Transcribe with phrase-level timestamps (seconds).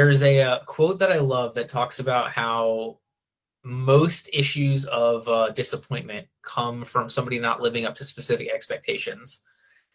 [0.00, 3.00] there's a uh, quote that I love that talks about how
[3.62, 9.46] most issues of uh, disappointment come from somebody not living up to specific expectations.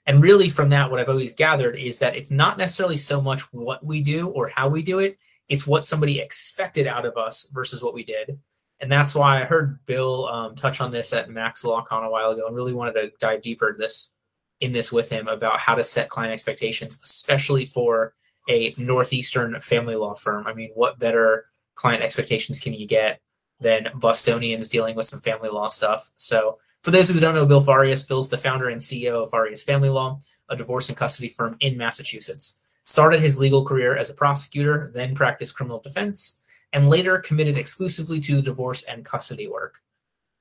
[0.05, 3.51] And really, from that, what I've always gathered is that it's not necessarily so much
[3.51, 5.17] what we do or how we do it,
[5.49, 8.37] it's what somebody expected out of us versus what we did.
[8.79, 12.29] And that's why I heard Bill um, touch on this at Max LawCon a while
[12.29, 14.13] ago and really wanted to dive deeper this
[14.59, 18.13] in this with him about how to set client expectations, especially for
[18.47, 20.47] a northeastern family law firm.
[20.47, 23.21] I mean, what better client expectations can you get
[23.59, 26.11] than Bostonians dealing with some family law stuff?
[26.17, 29.63] So, for those who don't know Bill Farias, Bill's the founder and CEO of Farias
[29.63, 30.19] Family Law,
[30.49, 32.61] a divorce and custody firm in Massachusetts.
[32.83, 38.19] Started his legal career as a prosecutor, then practiced criminal defense, and later committed exclusively
[38.19, 39.79] to divorce and custody work.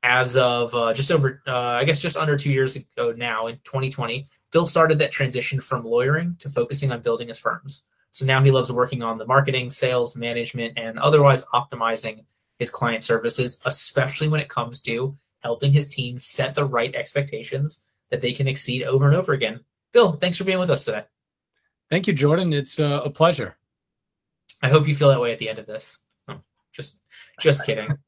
[0.03, 3.57] As of uh, just over, uh, I guess, just under two years ago now, in
[3.65, 7.87] 2020, Bill started that transition from lawyering to focusing on building his firms.
[8.15, 12.25] So now he loves working on the marketing, sales, management, and otherwise optimizing
[12.61, 17.89] his client services, especially when it comes to helping his team set the right expectations
[18.11, 19.65] that they can exceed over and over again.
[19.93, 21.03] Bill, thanks for being with us today.
[21.91, 22.53] Thank you, Jordan.
[22.53, 23.57] It's uh, a pleasure.
[24.63, 25.99] I hope you feel that way at the end of this.
[26.73, 27.03] just,
[27.41, 27.89] just kidding.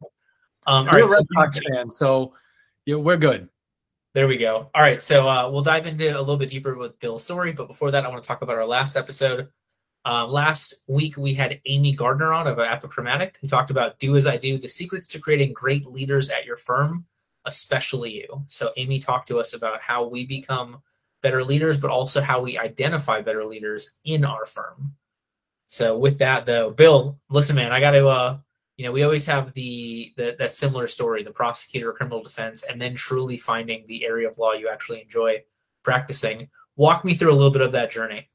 [0.68, 2.34] Um, You're right, Red so, Sox fan, so
[2.86, 3.48] yeah, we're good.
[4.14, 4.68] There we go.
[4.74, 7.68] All right, so uh, we'll dive into a little bit deeper with Bill's story, but
[7.68, 9.48] before that, I want to talk about our last episode.
[10.06, 14.24] Uh, last week, we had Amy Gardner on of Apochromatic, who talked about Do As
[14.24, 17.06] I Do, the secrets to creating great leaders at your firm,
[17.44, 18.44] especially you.
[18.46, 20.82] So, Amy talked to us about how we become
[21.22, 24.94] better leaders, but also how we identify better leaders in our firm.
[25.66, 28.38] So, with that, though, Bill, listen, man, I got to, uh,
[28.76, 32.80] you know, we always have the, the that similar story, the prosecutor, criminal defense, and
[32.80, 35.42] then truly finding the area of law you actually enjoy
[35.82, 36.48] practicing.
[36.76, 38.28] Walk me through a little bit of that journey.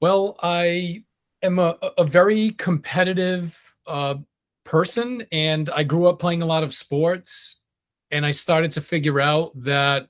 [0.00, 1.04] Well, I
[1.42, 4.16] am a, a very competitive uh,
[4.64, 7.66] person, and I grew up playing a lot of sports.
[8.10, 10.08] And I started to figure out that,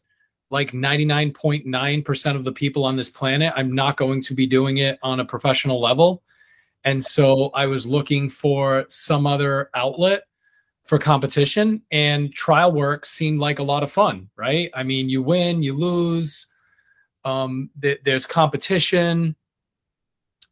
[0.50, 4.98] like 99.9% of the people on this planet, I'm not going to be doing it
[5.02, 6.22] on a professional level.
[6.84, 10.22] And so I was looking for some other outlet
[10.84, 14.70] for competition, and trial work seemed like a lot of fun, right?
[14.74, 16.54] I mean, you win, you lose,
[17.24, 19.36] um, th- there's competition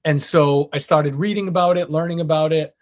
[0.06, 2.76] and so I started reading about it, learning about it,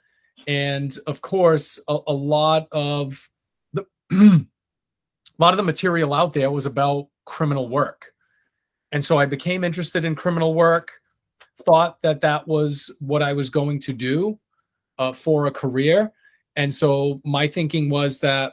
[0.46, 3.28] and of course, a, a lot of
[3.72, 4.46] the a
[5.38, 8.12] lot of the material out there was about criminal work,
[8.92, 10.92] and so I became interested in criminal work.
[11.64, 14.38] Thought that that was what I was going to do
[14.98, 16.12] uh, for a career,
[16.56, 18.52] and so my thinking was that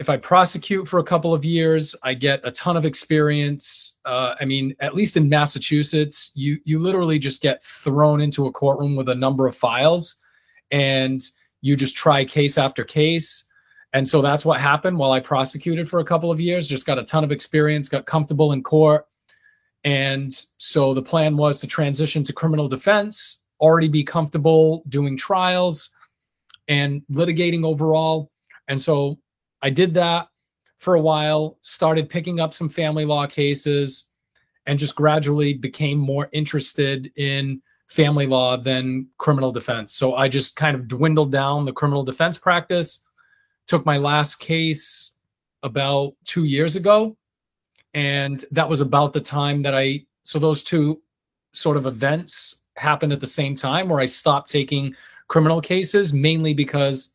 [0.00, 4.00] if I prosecute for a couple of years, I get a ton of experience.
[4.04, 8.52] Uh, I mean, at least in Massachusetts, you you literally just get thrown into a
[8.52, 10.16] courtroom with a number of files,
[10.70, 11.22] and
[11.60, 13.44] you just try case after case.
[13.92, 16.68] And so that's what happened while I prosecuted for a couple of years.
[16.68, 19.06] Just got a ton of experience, got comfortable in court,
[19.84, 25.90] and so the plan was to transition to criminal defense, already be comfortable doing trials
[26.66, 28.32] and litigating overall.
[28.66, 29.18] And so
[29.64, 30.28] I did that
[30.76, 34.12] for a while, started picking up some family law cases,
[34.66, 39.94] and just gradually became more interested in family law than criminal defense.
[39.94, 43.00] So I just kind of dwindled down the criminal defense practice.
[43.66, 45.12] Took my last case
[45.62, 47.16] about two years ago.
[47.94, 51.00] And that was about the time that I, so those two
[51.52, 54.94] sort of events happened at the same time where I stopped taking
[55.28, 57.13] criminal cases, mainly because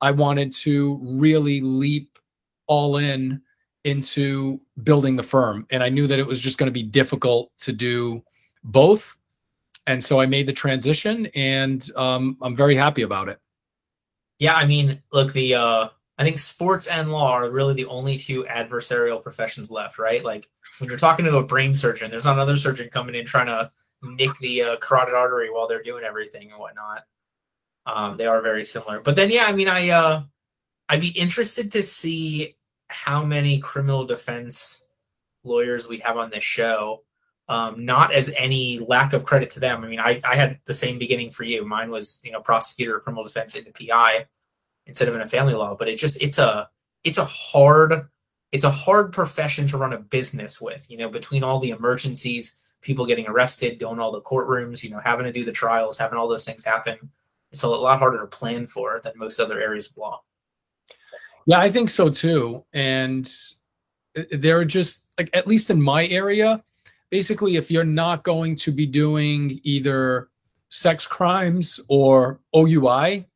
[0.00, 2.18] I wanted to really leap
[2.66, 3.40] all in
[3.84, 5.66] into building the firm.
[5.70, 8.22] And I knew that it was just going to be difficult to do
[8.64, 9.16] both.
[9.86, 13.40] And so I made the transition and um, I'm very happy about it.
[14.38, 15.88] Yeah, I mean, look, the uh,
[16.18, 20.24] I think sports and law are really the only two adversarial professions left, right?
[20.24, 20.48] Like
[20.78, 23.70] when you're talking to a brain surgeon, there's not another surgeon coming in trying to
[24.02, 27.04] nick the uh, carotid artery while they're doing everything and whatnot.
[27.86, 29.00] Um, they are very similar.
[29.00, 30.22] But then, yeah, I mean, I uh,
[30.88, 32.56] I'd be interested to see
[32.88, 34.88] how many criminal defense
[35.44, 37.02] lawyers we have on this show.
[37.48, 39.82] Um, not as any lack of credit to them.
[39.82, 41.64] I mean, I, I had the same beginning for you.
[41.64, 44.26] Mine was, you know, prosecutor, criminal defense into PI
[44.86, 45.74] instead of in a family law.
[45.74, 46.68] But it just it's a
[47.02, 48.08] it's a hard
[48.52, 50.88] it's a hard profession to run a business with.
[50.90, 55.00] You know, between all the emergencies, people getting arrested, going all the courtrooms, you know,
[55.02, 57.10] having to do the trials, having all those things happen
[57.52, 60.22] it's a lot harder to plan for than most other areas of law.
[61.46, 62.64] Yeah, I think so too.
[62.72, 63.30] And
[64.30, 66.62] there are just like at least in my area,
[67.10, 70.28] basically if you're not going to be doing either
[70.68, 73.26] sex crimes or OUI,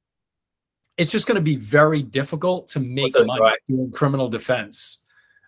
[0.97, 3.59] it's just going to be very difficult to make money right.
[3.69, 5.05] doing criminal defense.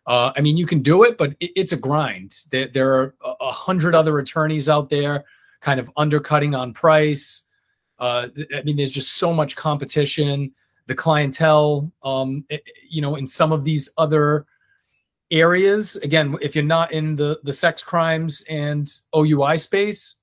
[0.06, 2.36] Uh, I mean, you can do it, but it, it's a grind.
[2.50, 5.24] There, there are a, a, hundred other attorneys out there,
[5.60, 7.45] kind of undercutting on price.
[7.98, 10.52] Uh, I mean, there's just so much competition.
[10.86, 14.46] The clientele, um, it, you know, in some of these other
[15.30, 20.20] areas, again, if you're not in the the sex crimes and OUI space,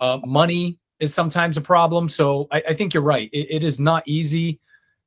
[0.00, 2.08] uh, money is sometimes a problem.
[2.08, 3.28] So I, I think you're right.
[3.32, 4.60] It, it is not easy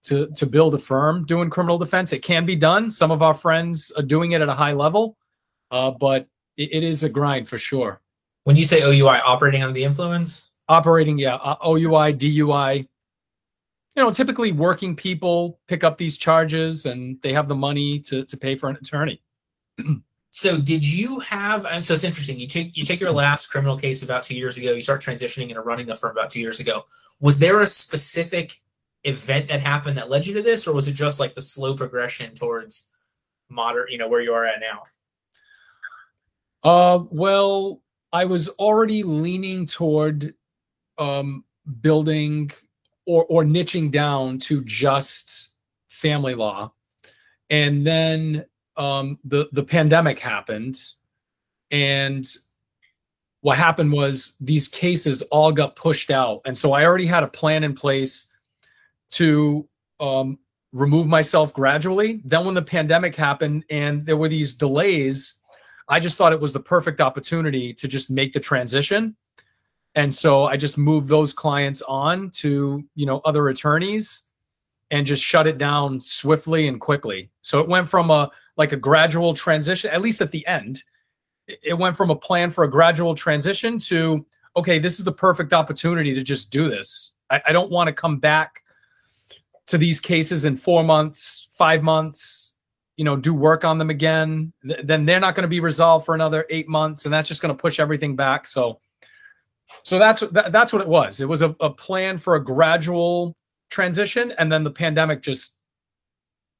[0.04, 2.13] to to build a firm doing criminal defense.
[2.13, 2.90] It can be done.
[2.92, 5.18] Some of our friends are doing it at a high level,
[5.72, 6.28] uh, but
[6.58, 8.01] it, it is a grind for sure.
[8.44, 12.88] When you say OUI, operating under the influence, operating, yeah, uh, OUI, DUI.
[13.96, 18.26] You know, typically working people pick up these charges and they have the money to
[18.26, 19.22] to pay for an attorney.
[20.36, 21.66] So did you have?
[21.66, 22.38] And so it's interesting.
[22.38, 24.74] You take you take your last criminal case about two years ago.
[24.74, 26.84] You start transitioning into running the firm about two years ago.
[27.22, 28.62] Was there a specific
[29.06, 31.74] event that happened that led you to this, or was it just like the slow
[31.74, 32.92] progression towards
[33.50, 33.86] modern?
[33.88, 34.84] You know where you are at now.
[36.70, 40.34] Uh, well, I was already leaning toward
[40.98, 41.44] um,
[41.82, 42.52] building
[43.06, 45.54] or or niching down to just
[45.88, 46.74] family law,
[47.50, 48.46] and then
[48.78, 50.80] um, the the pandemic happened,
[51.72, 52.28] and
[53.42, 57.28] what happened was these cases all got pushed out, and so I already had a
[57.28, 58.36] plan in place
[59.12, 59.68] to
[60.00, 60.40] um,
[60.76, 62.22] remove myself gradually.
[62.26, 65.36] Then when the pandemic happened and there were these delays,
[65.88, 69.16] I just thought it was the perfect opportunity to just make the transition.
[69.96, 74.28] And so I just moved those clients on to, you know, other attorneys
[74.92, 77.32] and just shut it down swiftly and quickly.
[77.42, 80.84] So it went from a like a gradual transition, at least at the end.
[81.48, 84.26] It went from a plan for a gradual transition to,
[84.56, 87.16] okay, this is the perfect opportunity to just do this.
[87.30, 88.64] I, I don't want to come back
[89.68, 92.54] to these cases in four months, five months,
[92.98, 94.54] you know, do work on them again.
[94.68, 97.42] Th- then they're not going to be resolved for another eight months, and that's just
[97.42, 98.48] going to push everything back.
[98.48, 98.80] So,
[99.84, 101.22] so that's that, that's what it was.
[101.22, 103.36] It was a, a plan for a gradual
[103.69, 105.57] transition, and then the pandemic just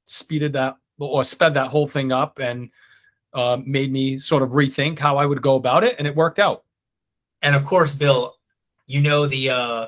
[0.06, 2.70] speeded that or sped that whole thing up and
[3.34, 6.38] uh, made me sort of rethink how I would go about it, and it worked
[6.38, 6.64] out.
[7.42, 8.34] And of course, Bill,
[8.86, 9.86] you know the uh,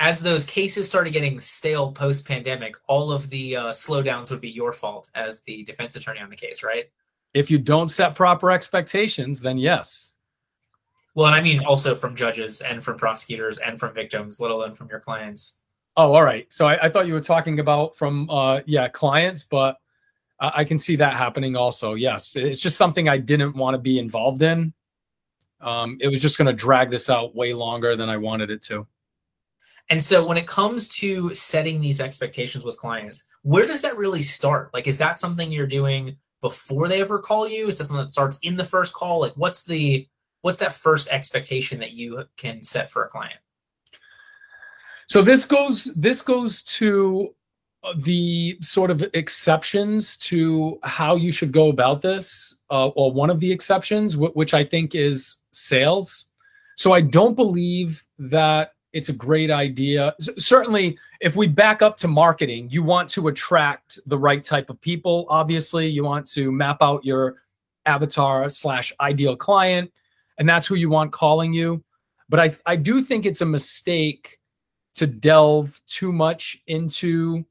[0.00, 4.50] as those cases started getting stale post pandemic, all of the uh, slowdowns would be
[4.50, 6.86] your fault as the defense attorney on the case, right?
[7.32, 10.13] If you don't set proper expectations, then yes.
[11.14, 14.74] Well, and I mean also from judges and from prosecutors and from victims, let alone
[14.74, 15.60] from your clients.
[15.96, 16.46] Oh, all right.
[16.50, 19.78] So I, I thought you were talking about from uh, yeah clients, but
[20.40, 21.94] I can see that happening also.
[21.94, 24.72] Yes, it's just something I didn't want to be involved in.
[25.60, 28.60] Um, it was just going to drag this out way longer than I wanted it
[28.62, 28.86] to.
[29.90, 34.22] And so, when it comes to setting these expectations with clients, where does that really
[34.22, 34.72] start?
[34.74, 37.68] Like, is that something you're doing before they ever call you?
[37.68, 39.20] Is that something that starts in the first call?
[39.20, 40.08] Like, what's the
[40.44, 43.38] what's that first expectation that you can set for a client?
[45.08, 47.34] So this goes this goes to
[47.96, 53.40] the sort of exceptions to how you should go about this, uh, or one of
[53.40, 56.34] the exceptions, w- which I think is sales.
[56.76, 60.14] So I don't believe that it's a great idea.
[60.20, 64.78] Certainly, if we back up to marketing, you want to attract the right type of
[64.82, 65.26] people.
[65.30, 67.36] Obviously, you want to map out your
[67.86, 69.90] avatar slash ideal client,
[70.38, 71.82] and that's who you want calling you.
[72.28, 74.38] But I, I do think it's a mistake
[74.94, 77.44] to delve too much into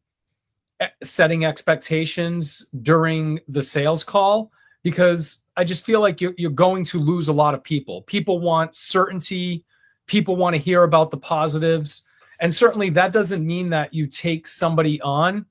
[0.80, 6.84] eh, setting expectations during the sales call because I just feel like you're, you're going
[6.86, 8.02] to lose a lot of people.
[8.04, 9.66] People want certainty,
[10.08, 12.04] people want to hear about the positives.
[12.42, 15.46] And certainly that doesn't mean that you take somebody on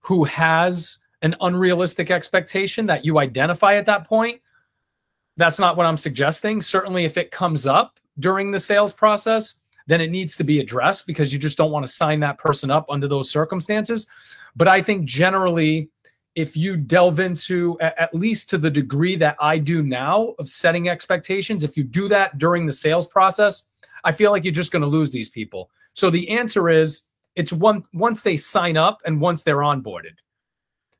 [0.00, 4.40] who has an unrealistic expectation that you identify at that point.
[5.36, 6.62] That's not what I'm suggesting.
[6.62, 11.06] Certainly, if it comes up during the sales process, then it needs to be addressed
[11.06, 14.06] because you just don't want to sign that person up under those circumstances.
[14.56, 15.90] But I think generally,
[16.34, 20.88] if you delve into at least to the degree that I do now of setting
[20.88, 23.72] expectations, if you do that during the sales process,
[24.04, 25.70] I feel like you're just going to lose these people.
[25.92, 27.02] So the answer is
[27.36, 30.14] it's one once they sign up and once they're onboarded.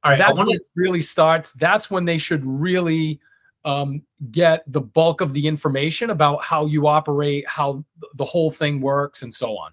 [0.03, 1.53] All right, that's when it really starts.
[1.53, 3.21] That's when they should really
[3.65, 8.81] um, get the bulk of the information about how you operate, how the whole thing
[8.81, 9.73] works, and so on.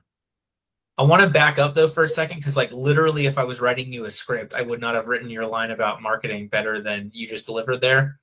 [0.97, 3.59] I want to back up though for a second because, like, literally, if I was
[3.59, 7.09] writing you a script, I would not have written your line about marketing better than
[7.13, 8.19] you just delivered there.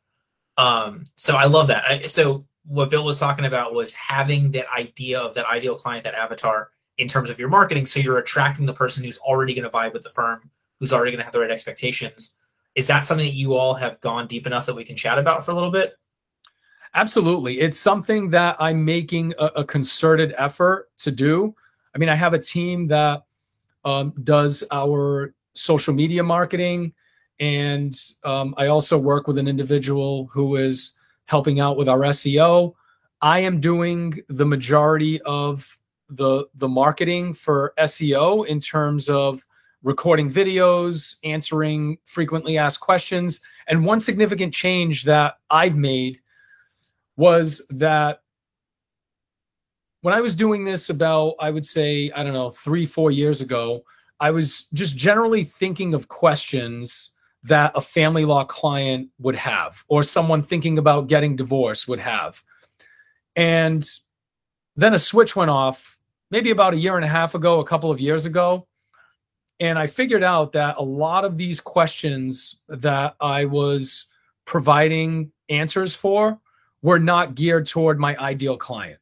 [0.57, 1.85] Um, so I love that.
[1.85, 6.05] I, so what Bill was talking about was having that idea of that ideal client,
[6.05, 7.87] that avatar in terms of your marketing.
[7.87, 11.13] So you're attracting the person who's already going to vibe with the firm, who's already
[11.13, 12.37] going to have the right expectations.
[12.79, 15.45] Is that something that you all have gone deep enough that we can chat about
[15.45, 15.95] for a little bit?
[16.95, 17.59] Absolutely.
[17.59, 21.57] It's something that I'm making a, a concerted effort to do.
[21.93, 23.25] I mean, I have a team that
[23.85, 26.93] um, does our social media marketing.
[27.41, 32.75] And um, I also work with an individual who is helping out with our SEO.
[33.21, 35.77] I am doing the majority of
[36.11, 39.45] the the marketing for SEO in terms of
[39.83, 43.41] recording videos, answering frequently asked questions.
[43.67, 46.21] And one significant change that I've made
[47.17, 48.23] was that
[50.03, 53.41] when I was doing this about, I would say, I don't know, three, four years
[53.41, 53.83] ago,
[54.21, 60.03] I was just generally thinking of questions that a family law client would have or
[60.03, 62.43] someone thinking about getting divorced would have.
[63.37, 63.89] And
[64.77, 65.99] then a switch went off
[66.31, 68.68] maybe about a year and a half ago, a couple of years ago.
[69.61, 74.07] And I figured out that a lot of these questions that I was
[74.45, 76.39] providing answers for
[76.83, 79.01] were not geared toward my ideal client.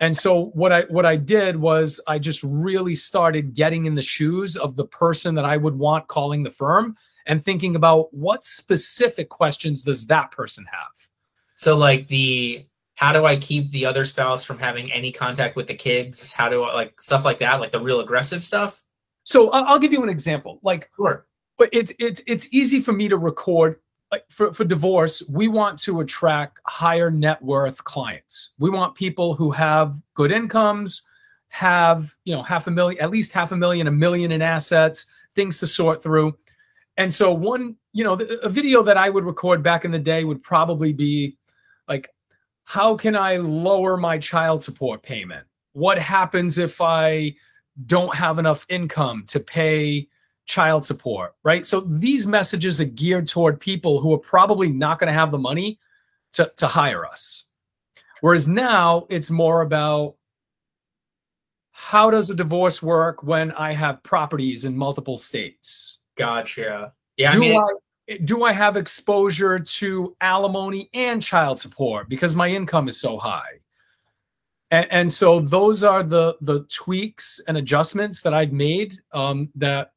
[0.00, 4.02] And so what I what I did was I just really started getting in the
[4.02, 8.44] shoes of the person that I would want calling the firm and thinking about what
[8.44, 11.08] specific questions does that person have.
[11.54, 15.66] So like the how do I keep the other spouse from having any contact with
[15.66, 16.32] the kids?
[16.32, 18.82] How do I like stuff like that, like the real aggressive stuff?
[19.24, 20.60] So I'll give you an example.
[20.62, 21.26] Like, sure.
[21.58, 23.76] But it's it's it's easy for me to record
[24.14, 28.54] like for, for divorce, we want to attract higher net worth clients.
[28.60, 31.02] We want people who have good incomes,
[31.48, 35.06] have, you know, half a million, at least half a million, a million in assets,
[35.34, 36.36] things to sort through.
[36.96, 40.22] And so one, you know, a video that I would record back in the day
[40.22, 41.36] would probably be
[41.88, 42.08] like,
[42.62, 45.44] how can I lower my child support payment?
[45.72, 47.34] What happens if I
[47.86, 50.08] don't have enough income to pay
[50.46, 51.66] child support, right?
[51.66, 55.38] So these messages are geared toward people who are probably not going to have the
[55.38, 55.78] money
[56.34, 57.50] to, to hire us.
[58.20, 60.16] Whereas now it's more about
[61.72, 65.98] how does a divorce work when I have properties in multiple states?
[66.16, 66.92] Gotcha.
[67.16, 67.32] Yeah.
[67.32, 72.48] Do I, mean, I do I have exposure to alimony and child support because my
[72.48, 73.60] income is so high?
[74.74, 79.92] And, and so those are the the tweaks and adjustments that I've made um, that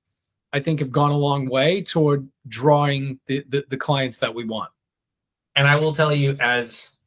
[0.53, 4.45] I think have gone a long way toward drawing the, the, the clients that we
[4.45, 4.69] want.
[5.55, 6.99] And I will tell you, as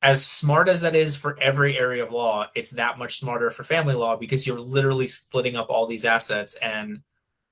[0.00, 3.62] as smart as that is for every area of law, it's that much smarter for
[3.62, 6.54] family law because you're literally splitting up all these assets.
[6.62, 7.02] And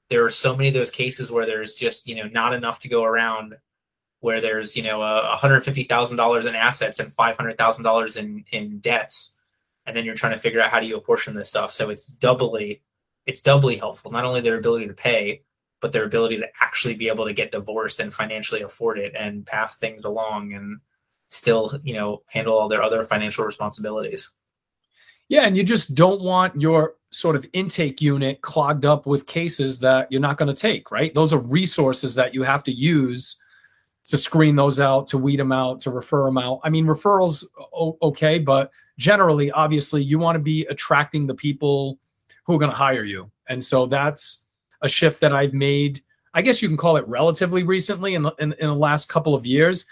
[0.09, 2.88] there are so many of those cases where there's just, you know, not enough to
[2.88, 3.56] go around
[4.21, 9.36] where there's, you know, a $150,000 in assets and $500,000 in, in debts.
[9.87, 11.71] And then you're trying to figure out how do you apportion this stuff.
[11.71, 12.83] So it's doubly
[13.26, 14.11] it's doubly helpful.
[14.11, 15.43] Not only their ability to pay,
[15.81, 19.45] but their ability to actually be able to get divorced and financially afford it and
[19.45, 20.81] pass things along and
[21.28, 24.31] still, you know, handle all their other financial responsibilities.
[25.28, 29.81] Yeah, and you just don't want your sort of intake unit clogged up with cases
[29.81, 31.12] that you're not going to take, right?
[31.14, 33.43] Those are resources that you have to use
[34.05, 36.61] to screen those out, to weed them out, to refer them out.
[36.62, 37.45] I mean, referrals
[38.02, 41.99] okay, but generally, obviously, you want to be attracting the people
[42.45, 43.31] who are going to hire you.
[43.49, 44.47] And so that's
[44.83, 46.03] a shift that I've made.
[46.35, 49.35] I guess you can call it relatively recently in the, in, in the last couple
[49.35, 49.87] of years.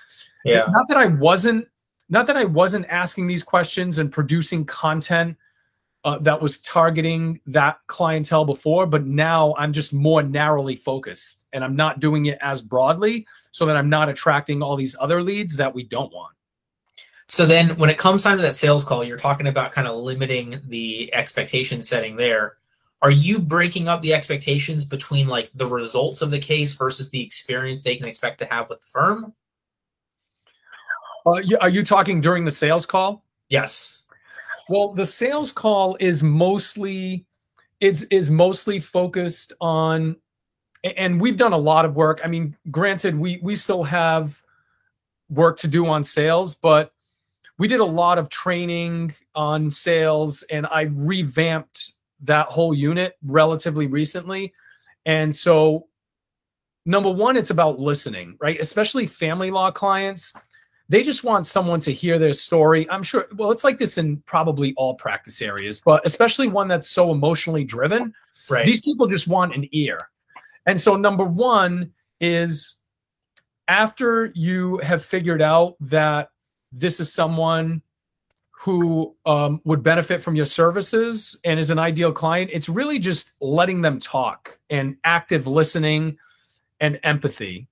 [0.44, 0.66] Yeah.
[0.68, 1.66] Not that I wasn't
[2.11, 5.37] not that I wasn't asking these questions and producing content
[6.04, 11.64] uh, that was targeting that clientele before, but now I'm just more narrowly focused and
[11.64, 15.56] I'm not doing it as broadly so that I'm not attracting all these other leads
[15.56, 16.34] that we don't want.
[17.34, 19.96] So then when it comes time to that sales call, you're talking about kind of
[19.96, 22.58] limiting the expectation setting there.
[23.02, 27.20] Are you breaking up the expectations between like the results of the case versus the
[27.20, 29.34] experience they can expect to have with the firm?
[31.26, 33.24] Uh, are you talking during the sales call?
[33.48, 34.04] Yes.
[34.68, 37.26] Well, the sales call is mostly
[37.80, 40.14] is is mostly focused on
[40.84, 42.20] and we've done a lot of work.
[42.22, 44.40] I mean, granted, we we still have
[45.30, 46.93] work to do on sales, but
[47.58, 51.92] we did a lot of training on sales and I revamped
[52.23, 54.52] that whole unit relatively recently.
[55.06, 55.87] And so,
[56.87, 58.61] number one, it's about listening, right?
[58.61, 60.32] Especially family law clients.
[60.88, 62.88] They just want someone to hear their story.
[62.90, 66.88] I'm sure, well, it's like this in probably all practice areas, but especially one that's
[66.88, 68.12] so emotionally driven.
[68.50, 68.66] Right.
[68.66, 69.99] These people just want an ear.
[70.66, 72.80] And so, number one is
[73.68, 76.28] after you have figured out that
[76.74, 77.82] this is someone
[78.50, 83.34] who um, would benefit from your services and is an ideal client, it's really just
[83.40, 86.16] letting them talk and active listening
[86.80, 87.68] and empathy.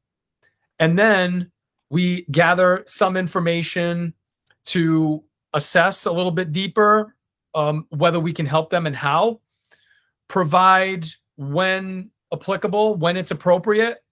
[0.78, 1.50] And then
[1.90, 4.14] we gather some information
[4.66, 7.16] to assess a little bit deeper
[7.54, 9.40] um, whether we can help them and how,
[10.28, 11.06] provide
[11.36, 14.02] when applicable, when it's appropriate,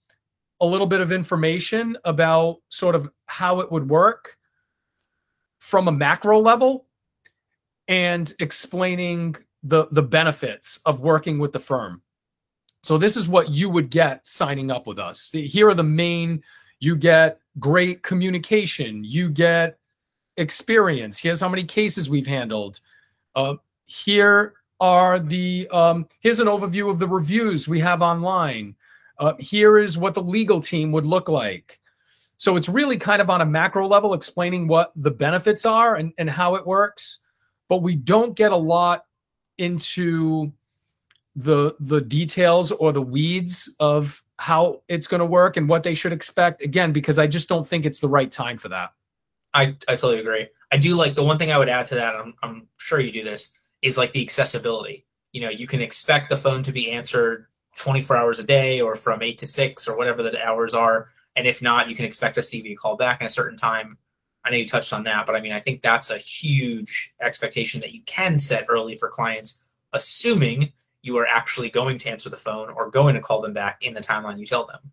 [0.61, 4.37] a little bit of information about sort of how it would work
[5.61, 6.87] from a macro level
[7.88, 12.02] and explaining the the benefits of working with the firm.
[12.83, 15.31] So this is what you would get signing up with us.
[15.33, 16.42] Here are the main
[16.79, 19.79] you get great communication, you get
[20.38, 21.18] experience.
[21.18, 22.81] Here's how many cases we've handled.
[23.35, 28.75] Uh, here are the um, here's an overview of the reviews we have online.
[29.18, 31.80] Uh, here is what the legal team would look like.
[32.40, 36.11] So it's really kind of on a macro level explaining what the benefits are and,
[36.16, 37.18] and how it works.
[37.68, 39.05] But we don't get a lot
[39.59, 40.50] into
[41.37, 45.94] the the details or the weeds of how it's going to work and what they
[45.94, 46.62] should expect.
[46.62, 48.94] Again because i just don't think it's the right time for that.
[49.53, 50.48] I, I totally agree.
[50.72, 53.12] I do like the one thing i would add to that I'm, I'm sure you
[53.12, 55.05] do this is like the accessibility.
[55.33, 58.96] You know you can expect the phone to be answered 24 hours a day or
[58.96, 62.38] from 8 to 6 or whatever the hours are and if not, you can expect
[62.38, 63.99] us to be called back in a certain time.
[64.45, 67.81] I know you touched on that, but I mean, I think that's a huge expectation
[67.81, 69.62] that you can set early for clients,
[69.93, 73.79] assuming you are actually going to answer the phone or going to call them back
[73.83, 74.93] in the timeline you tell them.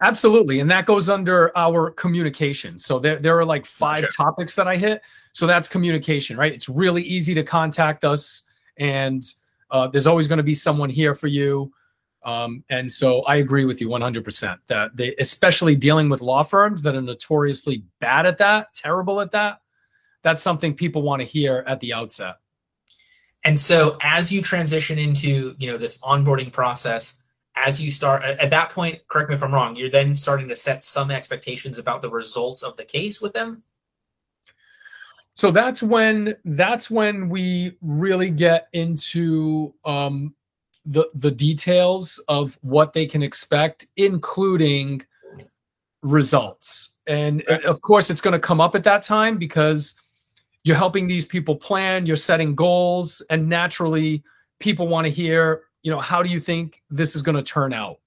[0.00, 0.60] Absolutely.
[0.60, 2.78] And that goes under our communication.
[2.78, 4.08] So there, there are like five sure.
[4.10, 5.00] topics that I hit.
[5.32, 6.52] So that's communication, right?
[6.52, 8.42] It's really easy to contact us,
[8.76, 9.24] and
[9.70, 11.72] uh, there's always going to be someone here for you.
[12.24, 16.82] Um, and so I agree with you 100% that they, especially dealing with law firms
[16.82, 19.60] that are notoriously bad at that, terrible at that,
[20.22, 22.36] that's something people want to hear at the outset.
[23.44, 27.24] And so as you transition into, you know, this onboarding process,
[27.56, 30.56] as you start at that point, correct me if I'm wrong, you're then starting to
[30.56, 33.64] set some expectations about the results of the case with them.
[35.34, 40.34] So that's when that's when we really get into um,
[40.84, 45.04] the the details of what they can expect, including
[46.02, 46.98] results.
[47.06, 49.94] And of course, it's going to come up at that time because
[50.64, 54.22] you're helping these people plan, you're setting goals, and naturally,
[54.60, 57.72] people want to hear, you know, how do you think this is going to turn
[57.72, 57.98] out?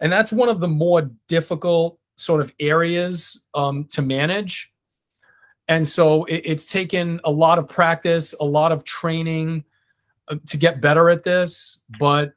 [0.00, 4.70] And that's one of the more difficult sort of areas um, to manage.
[5.68, 9.64] And so it, it's taken a lot of practice, a lot of training,
[10.46, 12.34] to get better at this, but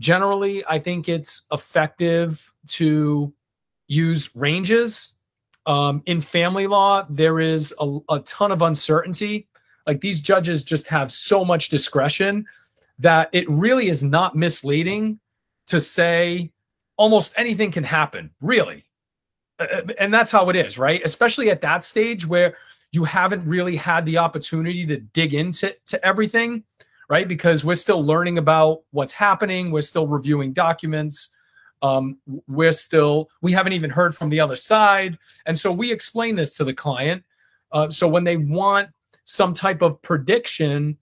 [0.00, 3.32] generally, I think it's effective to
[3.86, 5.18] use ranges.
[5.66, 9.48] Um, in family law, there is a, a ton of uncertainty.
[9.86, 12.46] Like these judges just have so much discretion
[12.98, 15.18] that it really is not misleading
[15.66, 16.52] to say
[16.96, 18.84] almost anything can happen, really.
[19.58, 21.02] Uh, uh and that's how it is, right?
[21.04, 22.56] Especially at that stage where
[22.92, 26.62] you haven't really had the opportunity to dig into to everything
[27.14, 27.28] right?
[27.28, 29.70] Because we're still learning about what's happening.
[29.70, 31.32] We're still reviewing documents.
[31.80, 35.16] Um, we're still, we haven't even heard from the other side.
[35.46, 37.22] And so we explain this to the client.
[37.70, 38.88] Uh, so when they want
[39.26, 40.98] some type of prediction,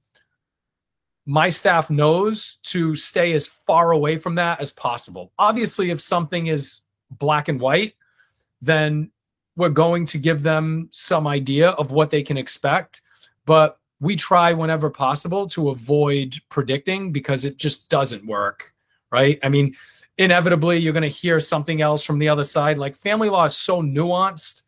[1.25, 5.33] my staff knows to stay as far away from that as possible.
[5.39, 7.95] Obviously, if something is black and white,
[8.61, 9.11] then
[9.57, 13.01] we're going to give them some idea of what they can expect.
[13.47, 18.75] But we try whenever possible to avoid predicting because it just doesn't work,
[19.13, 19.39] right?
[19.45, 19.77] I mean,
[20.19, 22.79] inevitably you're going to hear something else from the other side.
[22.79, 24.63] Like family law is so nuanced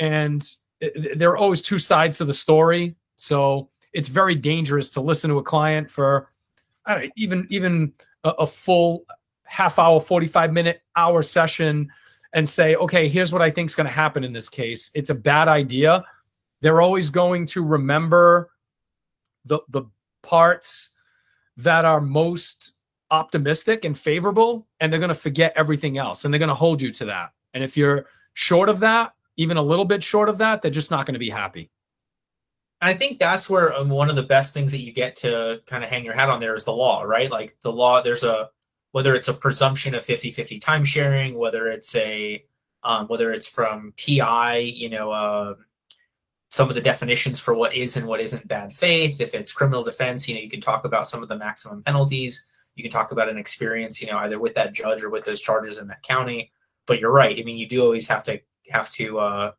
[0.00, 2.96] and there are always two sides to the story.
[3.16, 6.28] So it's very dangerous to listen to a client for
[6.88, 7.92] know, even even
[8.24, 9.04] a, a full
[9.44, 11.88] half hour, 45 minute hour session
[12.32, 14.90] and say, okay, here's what I think is going to happen in this case.
[14.94, 16.04] It's a bad idea
[16.60, 18.50] they're always going to remember
[19.44, 19.84] the the
[20.22, 20.94] parts
[21.56, 22.72] that are most
[23.10, 26.82] optimistic and favorable and they're going to forget everything else and they're going to hold
[26.82, 30.38] you to that and if you're short of that even a little bit short of
[30.38, 31.70] that they're just not going to be happy
[32.80, 35.82] I think that's where um, one of the best things that you get to kind
[35.82, 37.30] of hang your hat on there is the law, right?
[37.30, 38.50] Like the law, there's a
[38.92, 42.44] whether it's a presumption of 50-50 time sharing, whether it's a
[42.84, 45.54] um, whether it's from PI, you know, uh,
[46.58, 49.20] some of the definitions for what is and what isn't bad faith.
[49.20, 52.50] If it's criminal defense, you know, you can talk about some of the maximum penalties.
[52.74, 55.40] You can talk about an experience, you know, either with that judge or with those
[55.40, 56.50] charges in that county.
[56.84, 57.38] But you're right.
[57.38, 58.40] I mean, you do always have to
[58.70, 59.52] have to uh,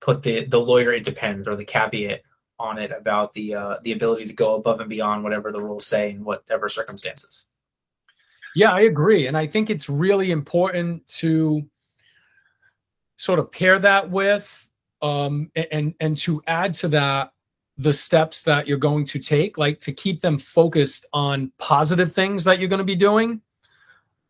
[0.00, 2.22] put the the lawyer it depends or the caveat
[2.60, 5.84] on it about the uh, the ability to go above and beyond whatever the rules
[5.84, 7.48] say in whatever circumstances.
[8.54, 11.68] Yeah, I agree, and I think it's really important to
[13.16, 14.62] sort of pair that with
[15.02, 17.32] um, and and to add to that
[17.78, 22.44] the steps that you're going to take, like to keep them focused on positive things
[22.44, 23.40] that you're going to be doing.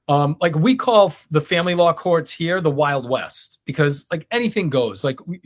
[0.09, 4.70] Um, like we call the family law courts here the Wild West because like anything
[4.70, 5.02] goes.
[5.02, 5.40] Like we,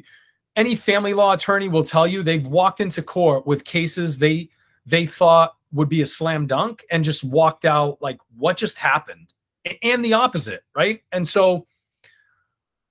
[0.56, 4.48] any family law attorney will tell you they've walked into court with cases they
[4.86, 9.32] they thought would be a slam dunk and just walked out like what just happened
[9.82, 11.66] and the opposite right and so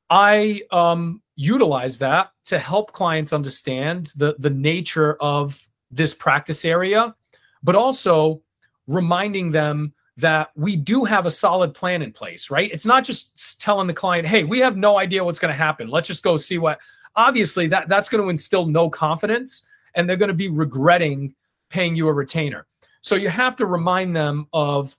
[0.09, 5.57] i um utilize that to help clients understand the the nature of
[5.89, 7.15] this practice area
[7.63, 8.41] but also
[8.87, 12.69] reminding them that we do have a solid plan in place right?
[12.73, 15.87] It's not just telling the client hey we have no idea what's going to happen.
[15.87, 16.77] Let's just go see what
[17.15, 21.33] obviously that that's going to instill no confidence and they're going to be regretting
[21.69, 22.67] paying you a retainer.
[22.99, 24.97] So you have to remind them of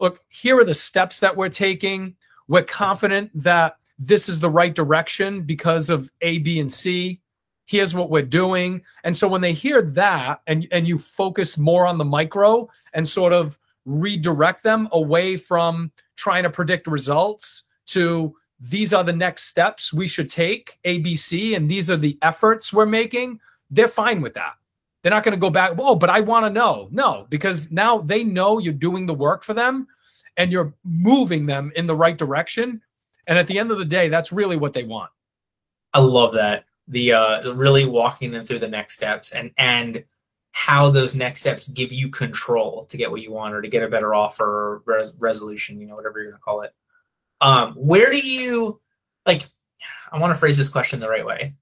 [0.00, 2.16] look here are the steps that we're taking.
[2.48, 7.20] We're confident that this is the right direction because of a b and c
[7.66, 11.86] here's what we're doing and so when they hear that and and you focus more
[11.86, 18.34] on the micro and sort of redirect them away from trying to predict results to
[18.60, 22.86] these are the next steps we should take, ABC, and these are the efforts we're
[22.86, 24.54] making, they're fine with that.
[25.02, 26.88] They're not going to go back, oh, but I want to know.
[26.90, 29.86] No, because now they know you're doing the work for them
[30.38, 32.80] and you're moving them in the right direction.
[33.26, 35.10] And at the end of the day, that's really what they want.
[35.92, 36.64] I love that.
[36.88, 40.04] The uh really walking them through the next steps and and
[40.56, 43.82] how those next steps give you control to get what you want or to get
[43.82, 46.72] a better offer or res- resolution, you know, whatever you're going to call it.
[47.40, 48.80] Um, where do you
[49.26, 49.46] like?
[50.12, 51.54] I want to phrase this question the right way.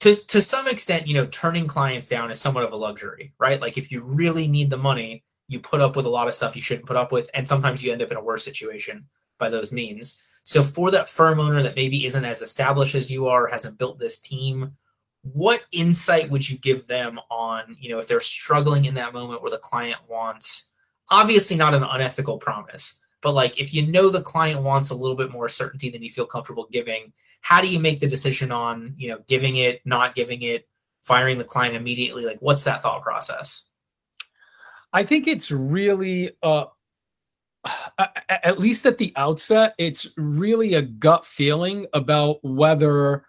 [0.00, 3.60] To to some extent, you know, turning clients down is somewhat of a luxury, right?
[3.60, 6.54] Like if you really need the money, you put up with a lot of stuff
[6.54, 9.06] you shouldn't put up with, and sometimes you end up in a worse situation
[9.38, 10.22] by those means.
[10.44, 13.98] So for that firm owner that maybe isn't as established as you are, hasn't built
[13.98, 14.76] this team,
[15.22, 19.40] what insight would you give them on, you know, if they're struggling in that moment
[19.40, 20.72] where the client wants
[21.10, 25.16] obviously not an unethical promise, but like if you know the client wants a little
[25.16, 28.94] bit more certainty than you feel comfortable giving, how do you make the decision on,
[28.96, 30.66] you know, giving it, not giving it,
[31.02, 32.24] firing the client immediately?
[32.24, 33.68] Like what's that thought process?
[34.92, 36.64] I think it's really uh
[38.28, 43.24] at least at the outset, it's really a gut feeling about whether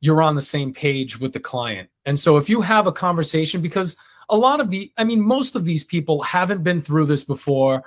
[0.00, 1.88] you're on the same page with the client.
[2.06, 3.96] And so if you have a conversation, because
[4.28, 7.84] a lot of the, I mean, most of these people haven't been through this before.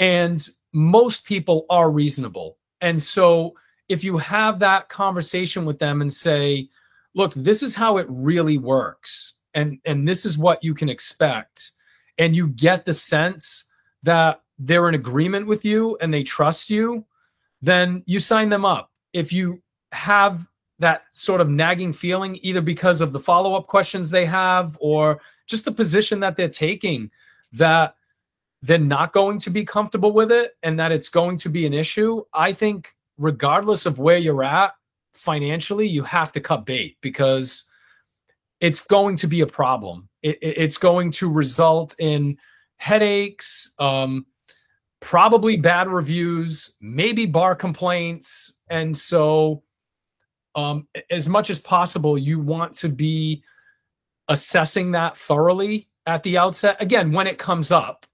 [0.00, 2.56] And most people are reasonable.
[2.80, 3.54] And so
[3.88, 6.68] if you have that conversation with them and say,
[7.14, 11.72] look, this is how it really works, and, and this is what you can expect,
[12.18, 13.72] and you get the sense
[14.04, 17.04] that they're in agreement with you and they trust you,
[17.62, 18.90] then you sign them up.
[19.12, 20.46] If you have
[20.78, 25.20] that sort of nagging feeling, either because of the follow up questions they have or
[25.46, 27.10] just the position that they're taking,
[27.52, 27.94] that
[28.62, 31.74] they're not going to be comfortable with it and that it's going to be an
[31.74, 34.72] issue, I think, regardless of where you're at
[35.12, 37.70] financially, you have to cut bait because
[38.60, 40.08] it's going to be a problem.
[40.22, 42.38] It, it's going to result in
[42.76, 44.26] headaches, um,
[45.00, 48.60] probably bad reviews, maybe bar complaints.
[48.68, 49.62] And so,
[50.54, 53.42] um, as much as possible, you want to be
[54.28, 56.76] assessing that thoroughly at the outset.
[56.80, 58.06] Again, when it comes up,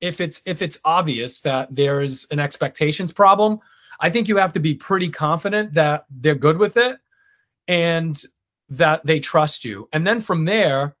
[0.00, 3.60] if it's if it's obvious that there's an expectations problem,
[4.00, 6.98] I think you have to be pretty confident that they're good with it
[7.68, 8.20] and
[8.70, 9.88] that they trust you.
[9.92, 10.96] And then from there,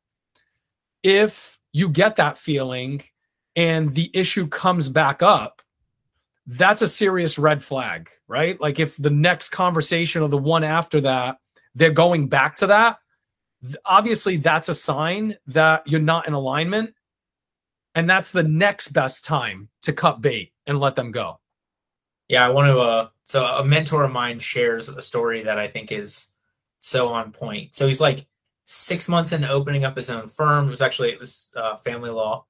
[1.02, 3.02] if you get that feeling
[3.60, 5.60] and the issue comes back up,
[6.46, 8.58] that's a serious red flag, right?
[8.58, 11.36] Like if the next conversation or the one after that,
[11.74, 13.00] they're going back to that,
[13.84, 16.94] obviously that's a sign that you're not in alignment
[17.94, 21.38] and that's the next best time to cut bait and let them go.
[22.28, 22.80] Yeah, I want to.
[22.80, 26.32] Uh, so a mentor of mine shares a story that I think is
[26.78, 27.74] so on point.
[27.74, 28.24] So he's like
[28.64, 30.68] six months into opening up his own firm.
[30.68, 32.46] It was actually it was uh, family law,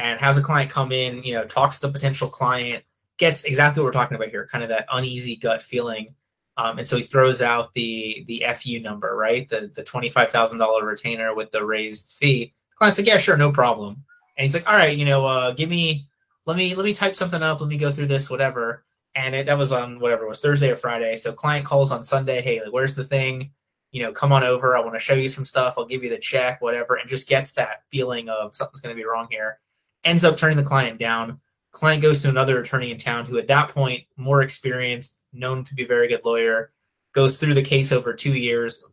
[0.00, 1.22] and has a client come in.
[1.22, 2.84] You know, talks to the potential client,
[3.18, 6.14] gets exactly what we're talking about here, kind of that uneasy gut feeling.
[6.56, 9.48] Um, and so he throws out the the FU number, right?
[9.48, 12.54] The the twenty five thousand dollar retainer with the raised fee.
[12.76, 14.04] Client's like, yeah, sure, no problem
[14.40, 16.06] and he's like, all right, you know, uh, give me,
[16.46, 17.60] let me, let me type something up.
[17.60, 18.86] Let me go through this, whatever.
[19.14, 21.16] And it, that was on whatever it was Thursday or Friday.
[21.16, 22.40] So client calls on Sunday.
[22.40, 23.52] Hey, like, where's the thing?
[23.92, 24.76] you know, come on over.
[24.76, 25.74] I want to show you some stuff.
[25.76, 29.00] I'll give you the check, whatever, and just gets that feeling of something's going to
[29.00, 29.58] be wrong here.
[30.04, 31.40] Ends up turning the client down.
[31.72, 35.74] Client goes to another attorney in town who, at that point, more experienced, known to
[35.74, 36.72] be a very good lawyer,
[37.12, 38.84] goes through the case over two years.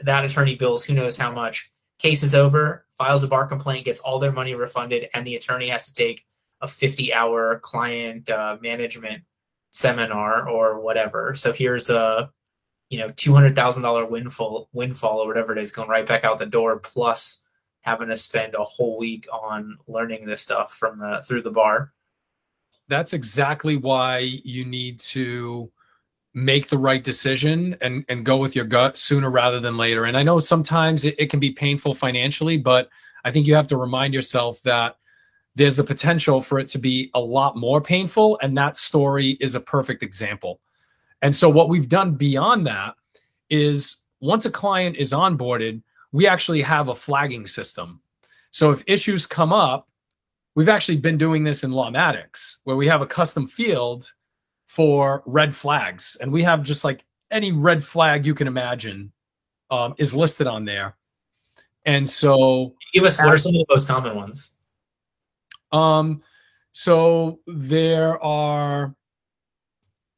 [0.00, 1.70] That attorney bills who knows how much.
[1.98, 5.68] Case is over, files a bar complaint, gets all their money refunded, and the attorney
[5.68, 6.26] has to take
[6.60, 9.22] a 50 hour client uh, management
[9.70, 11.34] seminar or whatever.
[11.34, 12.30] So here's a
[12.90, 16.24] you know two hundred thousand dollar windfall windfall or whatever it is going right back
[16.24, 17.48] out the door plus
[17.82, 21.92] having to spend a whole week on learning this stuff from the through the bar.
[22.88, 25.70] That's exactly why you need to
[26.34, 30.06] make the right decision and and go with your gut sooner rather than later.
[30.06, 32.88] And I know sometimes it, it can be painful financially, but
[33.24, 34.96] I think you have to remind yourself that
[35.54, 38.38] there's the potential for it to be a lot more painful.
[38.42, 40.60] And that story is a perfect example.
[41.20, 42.94] And so, what we've done beyond that
[43.50, 45.82] is once a client is onboarded,
[46.12, 48.00] we actually have a flagging system.
[48.50, 49.88] So, if issues come up,
[50.54, 54.12] we've actually been doing this in Lawmatics where we have a custom field
[54.66, 56.16] for red flags.
[56.20, 59.12] And we have just like any red flag you can imagine
[59.70, 60.96] um, is listed on there.
[61.84, 64.52] And so, give us what are some of the most common ones?
[65.72, 66.22] Um,
[66.72, 68.94] so there are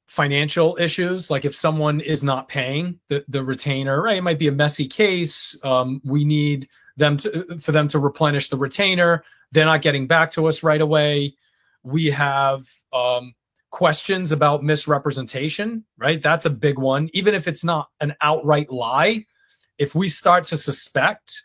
[0.06, 4.18] financial issues, like if someone is not paying the, the retainer, right?
[4.18, 5.58] It might be a messy case.
[5.64, 9.24] Um, we need them to for them to replenish the retainer.
[9.52, 11.34] They're not getting back to us right away.
[11.82, 13.34] We have um,
[13.70, 16.22] questions about misrepresentation, right?
[16.22, 17.10] That's a big one.
[17.12, 19.26] Even if it's not an outright lie,
[19.78, 21.42] if we start to suspect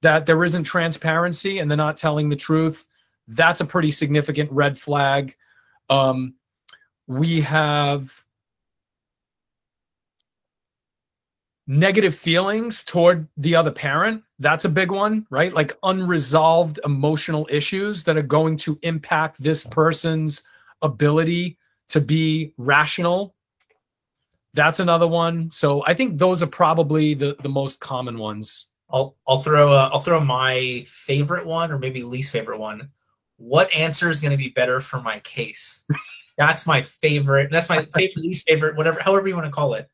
[0.00, 2.86] that there isn't transparency and they're not telling the truth,
[3.28, 5.36] that's a pretty significant red flag.
[5.90, 6.34] Um,
[7.06, 8.12] we have
[11.66, 14.22] negative feelings toward the other parent.
[14.38, 15.52] That's a big one, right?
[15.52, 20.42] Like unresolved emotional issues that are going to impact this person's
[20.82, 23.34] ability to be rational.
[24.54, 25.50] That's another one.
[25.52, 28.66] So I think those are probably the, the most common ones.
[28.90, 32.90] I'll I'll throw a, I'll throw my favorite one or maybe least favorite one
[33.42, 35.84] what answer is going to be better for my case?
[36.42, 37.52] That's my favorite.
[37.52, 39.88] That's my favorite, least favorite, whatever, however you want to call it.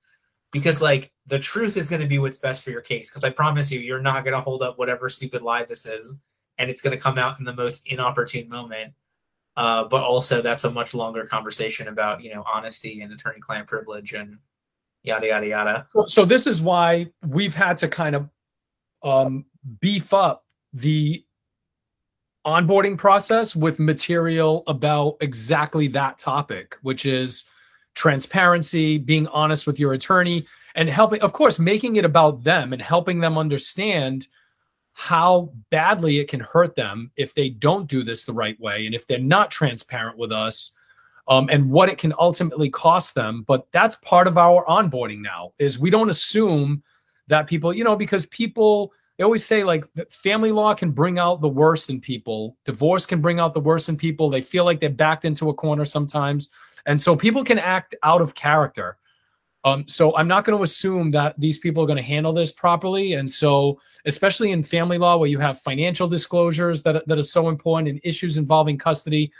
[0.50, 3.10] Because like the truth is going to be what's best for your case.
[3.10, 6.18] Because I promise you, you're not going to hold up whatever stupid lie this is,
[6.56, 8.94] and it's going to come out in the most inopportune moment.
[9.58, 14.14] Uh, but also, that's a much longer conversation about you know honesty and attorney-client privilege
[14.14, 14.38] and
[15.02, 15.86] yada yada yada.
[15.92, 18.30] So, so this is why we've had to kind of
[19.02, 19.44] um,
[19.80, 21.22] beef up the
[22.46, 27.44] onboarding process with material about exactly that topic, which is
[27.94, 32.80] transparency, being honest with your attorney, and helping, of course, making it about them and
[32.80, 34.28] helping them understand
[34.92, 38.94] how badly it can hurt them if they don't do this the right way and
[38.94, 40.76] if they're not transparent with us
[41.28, 43.44] um, and what it can ultimately cost them.
[43.46, 46.82] But that's part of our onboarding now is we don't assume
[47.28, 51.40] that people you know because people they always say like family law can bring out
[51.40, 52.56] the worst in people.
[52.64, 54.30] Divorce can bring out the worst in people.
[54.30, 56.50] They feel like they're backed into a corner sometimes.
[56.86, 58.96] And so people can act out of character.
[59.64, 62.52] Um, so i'm not going to assume that these people are going to handle this
[62.52, 63.14] properly.
[63.14, 67.48] And so especially in family law where you have financial disclosures that, that are so
[67.48, 69.32] important and issues involving custody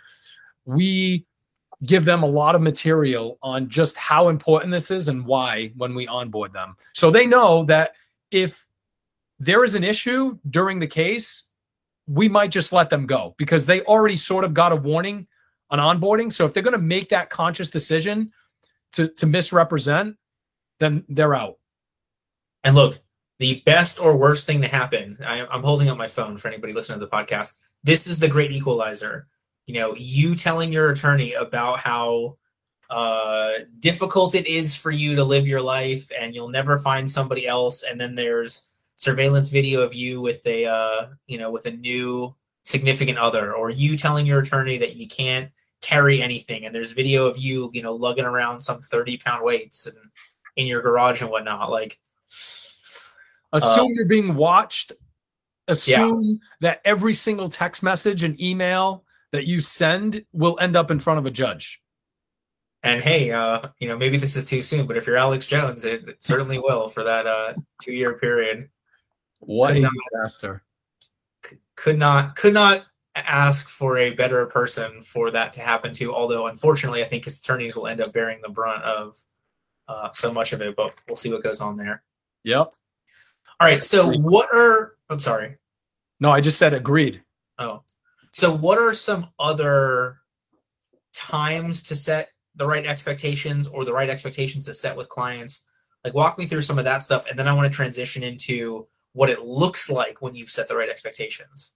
[0.69, 1.25] we
[1.87, 5.95] give them a lot of material on just how important this is and why when
[5.95, 6.77] we onboard them.
[6.93, 7.93] So they know that
[8.31, 8.67] if
[9.39, 11.51] there is an issue during the case,
[12.07, 15.27] we might just let them go because they already sort of got a warning
[15.71, 16.33] on onboarding.
[16.33, 18.33] So if they're going to make that conscious decision
[18.93, 20.17] to, to misrepresent,
[20.81, 21.59] then they're out.
[22.65, 23.01] And look,
[23.39, 26.73] the best or worst thing to happen, I, I'm holding up my phone for anybody
[26.73, 27.59] listening to the podcast.
[27.85, 29.29] This is the great equalizer.
[29.67, 32.39] You know, you telling your attorney about how
[32.91, 37.47] uh, difficult it is for you to live your life and you'll never find somebody
[37.47, 37.85] else.
[37.89, 38.68] And then there's
[38.99, 42.35] surveillance video of you with a uh, you know with a new
[42.65, 47.27] significant other or you telling your attorney that you can't carry anything and there's video
[47.27, 49.97] of you you know lugging around some 30 pound weights and
[50.57, 51.99] in your garage and whatnot like
[53.53, 54.93] assume uh, you're being watched
[55.69, 56.37] assume yeah.
[56.61, 61.19] that every single text message and email that you send will end up in front
[61.19, 61.81] of a judge
[62.85, 65.85] and hey, uh, you know, maybe this is too soon, but if you're Alex Jones,
[65.85, 68.71] it, it certainly will for that uh, two year period.
[69.41, 70.63] What could a not, disaster!
[71.77, 76.15] Could not could not ask for a better person for that to happen to.
[76.15, 79.17] Although unfortunately, I think his attorneys will end up bearing the brunt of
[79.87, 80.77] uh, so much of it.
[80.77, 82.03] But we'll see what goes on there.
[82.45, 82.73] Yep.
[83.61, 83.83] All right.
[83.83, 85.57] So what are I'm sorry.
[86.21, 87.23] No, I just said agreed.
[87.59, 87.83] Oh.
[88.31, 90.21] So what are some other
[91.13, 95.67] times to set the right expectations or the right expectations to set with clients?
[96.05, 98.87] Like walk me through some of that stuff and then I want to transition into
[99.19, 101.75] what it looks like when you've set the right expectations.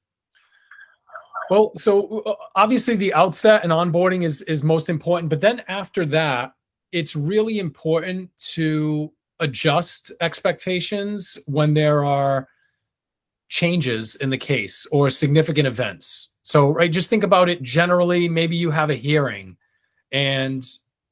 [1.50, 6.06] Well, so uh, obviously the outset and onboarding is is most important, but then after
[6.06, 6.52] that,
[6.92, 12.46] it's really important to adjust expectations when there are
[13.48, 16.38] changes in the case or significant events.
[16.44, 18.28] So, right, just think about it generally.
[18.28, 19.56] Maybe you have a hearing
[20.12, 20.64] and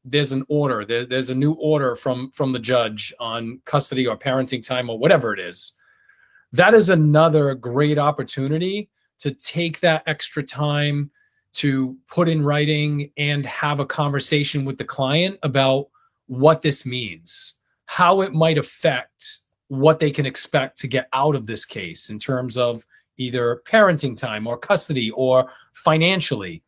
[0.04, 4.16] there's an order, there, there's a new order from from the judge on custody or
[4.16, 5.72] parenting time or whatever it is.
[6.52, 11.10] That is another great opportunity to take that extra time
[11.52, 15.88] to put in writing and have a conversation with the client about
[16.26, 17.54] what this means,
[17.86, 22.18] how it might affect what they can expect to get out of this case in
[22.18, 22.86] terms of
[23.18, 26.62] either parenting time or custody or financially.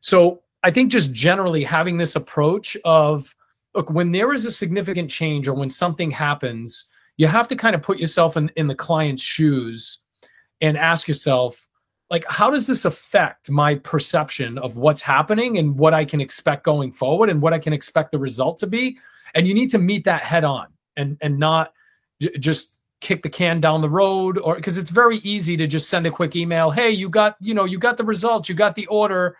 [0.00, 3.34] So I think just generally having this approach of
[3.74, 7.74] look, when there is a significant change or when something happens, you have to kind
[7.74, 9.98] of put yourself in, in the client's shoes
[10.62, 11.68] and ask yourself,
[12.08, 16.64] like how does this affect my perception of what's happening and what i can expect
[16.64, 18.96] going forward and what i can expect the result to be?
[19.34, 21.74] And you need to meet that head on and and not
[22.22, 25.90] j- just kick the can down the road or because it's very easy to just
[25.90, 28.74] send a quick email hey you got you know you got the results you got
[28.74, 29.36] the order.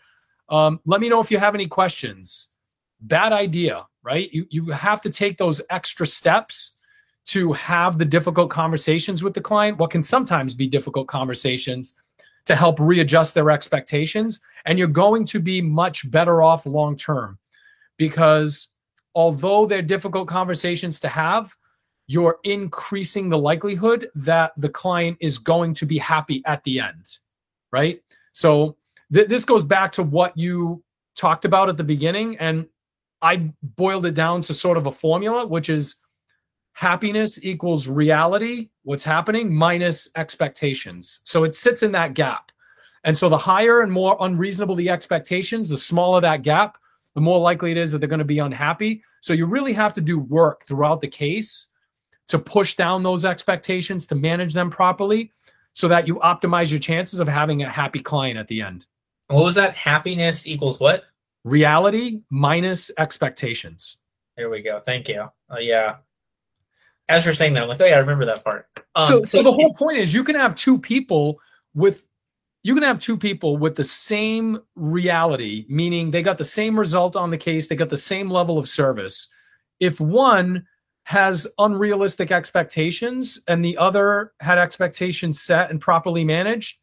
[0.50, 2.52] Um, let me know if you have any questions.
[3.00, 4.30] Bad idea right?
[4.32, 6.79] You you have to take those extra steps
[7.26, 12.00] to have the difficult conversations with the client what can sometimes be difficult conversations
[12.46, 14.40] to help readjust their expectations.
[14.64, 17.38] And you're going to be much better off long term
[17.96, 18.74] because
[19.14, 21.54] although they're difficult conversations to have,
[22.06, 27.18] you're increasing the likelihood that the client is going to be happy at the end.
[27.70, 28.02] Right.
[28.33, 28.76] So
[29.12, 30.83] th- this goes back to what you
[31.14, 32.37] talked about at the beginning.
[32.38, 32.66] And
[33.22, 35.96] I boiled it down to sort of a formula, which is
[36.72, 41.20] happiness equals reality, what's happening, minus expectations.
[41.24, 42.50] So it sits in that gap.
[43.04, 46.76] And so the higher and more unreasonable the expectations, the smaller that gap,
[47.14, 49.02] the more likely it is that they're going to be unhappy.
[49.20, 51.72] So you really have to do work throughout the case
[52.28, 55.33] to push down those expectations, to manage them properly,
[55.72, 58.87] so that you optimize your chances of having a happy client at the end.
[59.28, 59.74] What was that?
[59.74, 61.04] Happiness equals what?
[61.44, 63.96] Reality minus expectations.
[64.37, 64.78] There we go.
[64.78, 65.30] Thank you.
[65.50, 65.96] Uh, yeah
[67.11, 68.67] as you're saying that, I'm like, oh yeah, I remember that part.
[68.94, 71.38] Um, so, so, so the whole point is you can have two people
[71.75, 72.06] with
[72.63, 77.17] you can have two people with the same reality, meaning they got the same result
[77.17, 79.33] on the case, they got the same level of service.
[79.79, 80.67] If one
[81.04, 86.81] has unrealistic expectations and the other had expectations set and properly managed,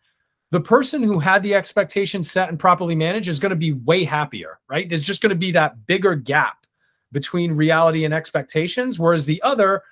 [0.50, 4.04] the person who had the expectations set and properly managed is going to be way
[4.04, 4.90] happier, right?
[4.90, 6.66] There's just going to be that bigger gap
[7.12, 9.84] between reality and expectations, whereas the other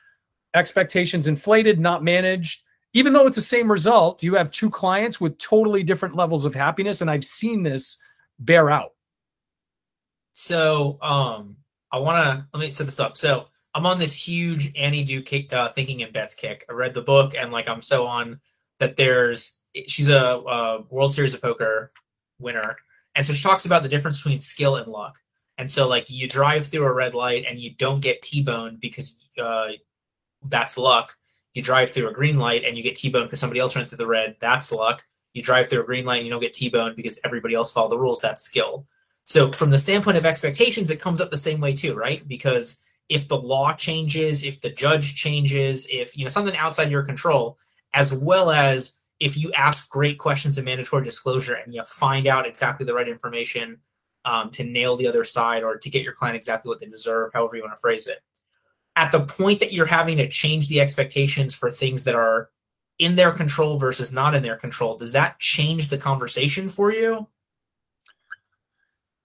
[0.56, 2.62] expectations inflated, not managed.
[2.94, 6.56] Even though it's the same result, you have two clients with totally different levels of
[6.56, 7.02] happiness.
[7.02, 7.98] And I've seen this
[8.40, 8.94] bear out.
[10.34, 11.58] So um,
[11.92, 13.18] I want to let me set this up.
[13.18, 16.66] So I'm on this huge Annie Duke uh, thinking in bets kick.
[16.70, 18.40] I read the book and like I'm so on
[18.80, 18.96] that.
[18.96, 21.92] There's she's a, a World Series of Poker
[22.40, 22.78] winner,
[23.16, 25.20] and so she talks about the difference between skill and luck.
[25.58, 29.18] And so like you drive through a red light and you don't get T-boned because
[29.42, 29.70] uh,
[30.50, 31.16] that's luck.
[31.54, 33.98] You drive through a green light and you get T-boned because somebody else ran through
[33.98, 35.04] the red, that's luck.
[35.34, 37.92] You drive through a green light and you don't get T-boned because everybody else followed
[37.92, 38.88] the rules, that's skill.
[39.26, 42.28] So from the standpoint of expectations, it comes up the same way too, right?
[42.28, 47.04] Because if the law changes, if the judge changes, if you know something outside your
[47.04, 47.58] control,
[47.94, 52.46] as well as if you ask great questions of mandatory disclosure and you find out
[52.46, 53.80] exactly the right information
[54.26, 57.32] um, to nail the other side or to get your client exactly what they deserve,
[57.34, 58.20] however you want to phrase it,
[58.96, 62.50] at the point that you're having to change the expectations for things that are
[62.98, 67.28] in their control versus not in their control, does that change the conversation for you?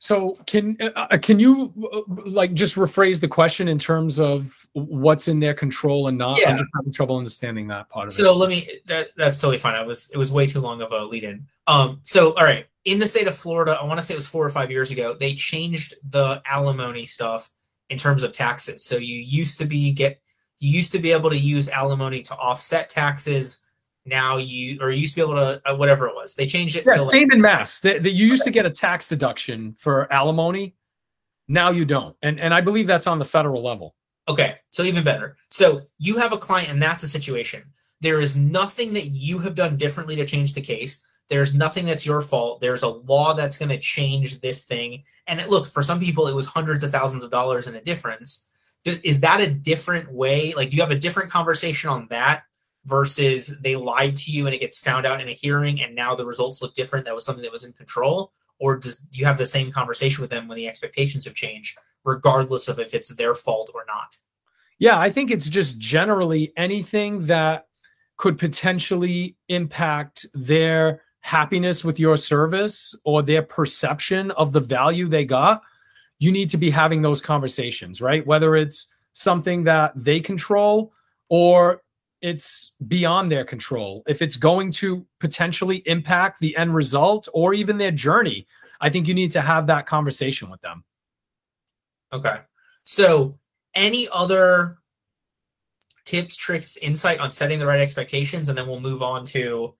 [0.01, 5.29] So can uh, can you uh, like just rephrase the question in terms of what's
[5.29, 6.41] in their control and not?
[6.41, 6.53] Yeah.
[6.53, 8.25] I'm just having trouble understanding that part of so it.
[8.25, 9.75] So let me that, that's totally fine.
[9.75, 11.47] I was it was way too long of a lead in.
[11.66, 14.27] Um so all right, in the state of Florida, I want to say it was
[14.27, 17.51] 4 or 5 years ago, they changed the alimony stuff
[17.91, 18.84] in terms of taxes.
[18.84, 20.20] So you used to be get
[20.61, 23.62] you used to be able to use alimony to offset taxes.
[24.07, 26.34] Now you or you used to be able to uh, whatever it was.
[26.34, 26.84] They changed it.
[26.86, 27.80] Yeah, so same like, in mass.
[27.80, 30.74] That you used to get a tax deduction for alimony.
[31.49, 33.95] Now you don't, and and I believe that's on the federal level.
[34.28, 35.36] Okay, so even better.
[35.51, 37.64] So you have a client, and that's the situation.
[38.01, 41.07] There is nothing that you have done differently to change the case.
[41.28, 42.61] There's nothing that's your fault.
[42.61, 45.05] There's a law that's going to change this thing.
[45.31, 47.81] And it, look, for some people, it was hundreds of thousands of dollars in a
[47.81, 48.49] difference.
[48.85, 50.53] Is that a different way?
[50.55, 52.43] Like, do you have a different conversation on that
[52.85, 56.16] versus they lied to you and it gets found out in a hearing and now
[56.16, 57.05] the results look different?
[57.07, 58.33] That was something that was in control?
[58.59, 61.78] Or does do you have the same conversation with them when the expectations have changed,
[62.05, 64.16] regardless of if it's their fault or not?
[64.81, 67.66] Yeah, I think it's just generally anything that
[68.16, 75.25] could potentially impact their happiness with your service or their perception of the value they
[75.25, 75.62] got,
[76.18, 78.27] you need to be having those conversations, right?
[78.27, 80.93] Whether it's something that they control
[81.29, 81.83] or
[82.21, 84.03] it's beyond their control.
[84.07, 88.47] If it's going to potentially impact the end result or even their journey,
[88.81, 90.85] I think you need to have that conversation with them.
[92.12, 92.41] Okay.
[92.83, 93.39] So,
[93.75, 94.79] any other
[96.05, 99.75] tips, tricks, insight on setting the right expectations, and then we'll move on to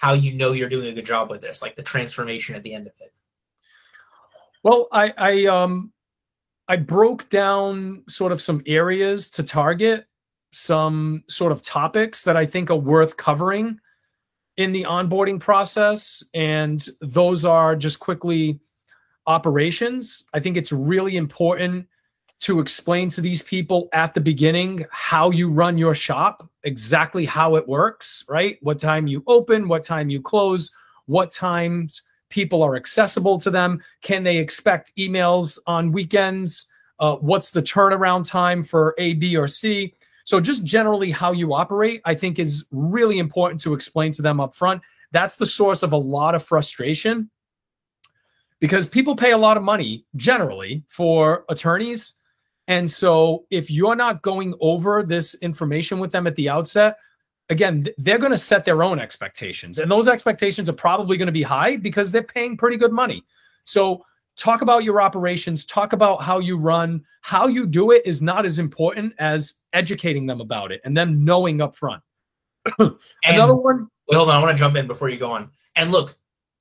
[0.00, 2.72] how you know you're doing a good job with this, like the transformation at the
[2.72, 3.12] end of it.
[4.62, 5.92] Well, I, I um
[6.68, 10.06] I broke down sort of some areas to target,
[10.52, 13.78] some sort of topics that I think are worth covering
[14.56, 16.24] in the onboarding process.
[16.32, 18.58] And those are just quickly
[19.26, 20.30] operations.
[20.32, 21.86] I think it's really important
[22.40, 27.54] to explain to these people at the beginning how you run your shop, exactly how
[27.56, 28.58] it works, right?
[28.62, 30.70] What time you open, what time you close,
[31.06, 33.82] what times people are accessible to them.
[34.00, 36.72] Can they expect emails on weekends?
[36.98, 39.94] Uh, what's the turnaround time for A, B, or C?
[40.24, 44.40] So, just generally how you operate, I think, is really important to explain to them
[44.40, 44.80] up front.
[45.12, 47.28] That's the source of a lot of frustration
[48.60, 52.19] because people pay a lot of money generally for attorneys
[52.70, 56.98] and so if you're not going over this information with them at the outset,
[57.48, 59.80] again, they're going to set their own expectations.
[59.80, 63.24] And those expectations are probably going to be high because they're paying pretty good money.
[63.64, 64.06] So
[64.36, 67.04] talk about your operations, talk about how you run.
[67.22, 71.24] How you do it is not as important as educating them about it and them
[71.24, 72.04] knowing up front.
[73.24, 73.88] Another one.
[74.08, 74.36] Wait, hold on.
[74.36, 75.50] I want to jump in before you go on.
[75.74, 76.16] And look,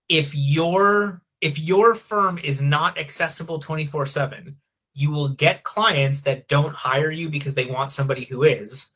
[0.09, 4.57] if your if your firm is not accessible 24 7
[4.99, 8.91] you will get clients that don't hire you because they want somebody who is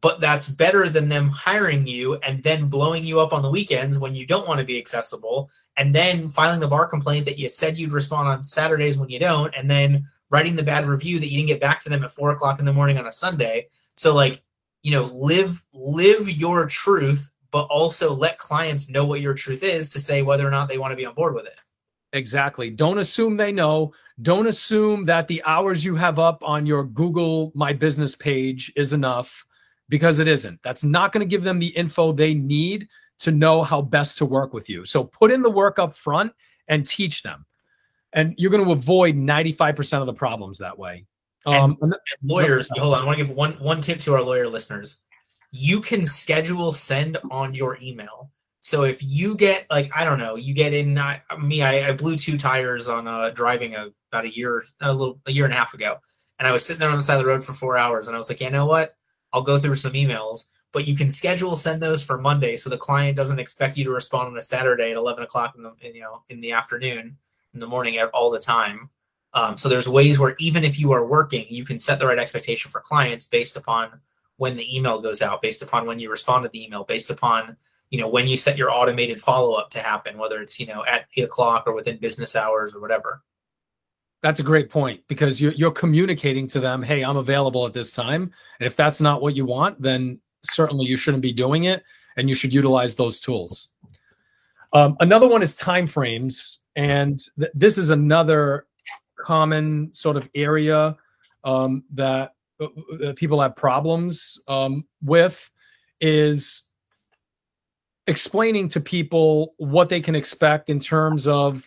[0.00, 3.98] but that's better than them hiring you and then blowing you up on the weekends
[3.98, 7.48] when you don't want to be accessible and then filing the bar complaint that you
[7.48, 11.26] said you'd respond on saturdays when you don't and then writing the bad review that
[11.26, 13.66] you didn't get back to them at four o'clock in the morning on a sunday.
[13.96, 14.42] So like
[14.82, 19.88] you know live live your truth but also let clients know what your truth is
[19.90, 21.58] to say whether or not they want to be on board with it
[22.18, 22.68] Exactly.
[22.68, 23.92] Don't assume they know.
[24.22, 28.92] Don't assume that the hours you have up on your Google My Business page is
[28.92, 29.46] enough
[29.88, 30.60] because it isn't.
[30.64, 32.88] That's not going to give them the info they need
[33.20, 34.84] to know how best to work with you.
[34.84, 36.32] So put in the work up front
[36.66, 37.46] and teach them.
[38.12, 41.06] And you're going to avoid 95% of the problems that way.
[41.46, 41.94] Um, and
[42.24, 43.02] lawyers, hold on.
[43.02, 45.04] I want to give one one tip to our lawyer listeners.
[45.52, 48.32] You can schedule send on your email.
[48.60, 51.92] So if you get like I don't know, you get in I, me, I, I,
[51.92, 55.54] blew two tires on uh, driving a, about a year, a little a year and
[55.54, 55.98] a half ago,
[56.38, 58.16] and I was sitting there on the side of the road for four hours, and
[58.16, 58.94] I was like, you know what?
[59.32, 62.78] I'll go through some emails, but you can schedule send those for Monday, so the
[62.78, 65.94] client doesn't expect you to respond on a Saturday at eleven o'clock in the in,
[65.94, 67.16] you know in the afternoon,
[67.54, 68.90] in the morning, all the time.
[69.34, 72.18] Um, so there's ways where even if you are working, you can set the right
[72.18, 74.00] expectation for clients based upon
[74.36, 77.56] when the email goes out, based upon when you respond to the email, based upon
[77.90, 81.06] you know when you set your automated follow-up to happen whether it's you know at
[81.16, 83.22] eight o'clock or within business hours or whatever.
[84.20, 87.92] That's a great point because you're, you're communicating to them hey i'm available at this
[87.92, 88.32] time.
[88.60, 91.82] And if that's not what you want then certainly you shouldn't be doing it
[92.16, 93.74] and you should utilize those tools.
[94.72, 98.66] Um, another one is time frames and th- this is another
[99.18, 100.96] common sort of area
[101.44, 105.50] um, that uh, people have problems um, with
[106.00, 106.67] is
[108.08, 111.62] explaining to people what they can expect in terms of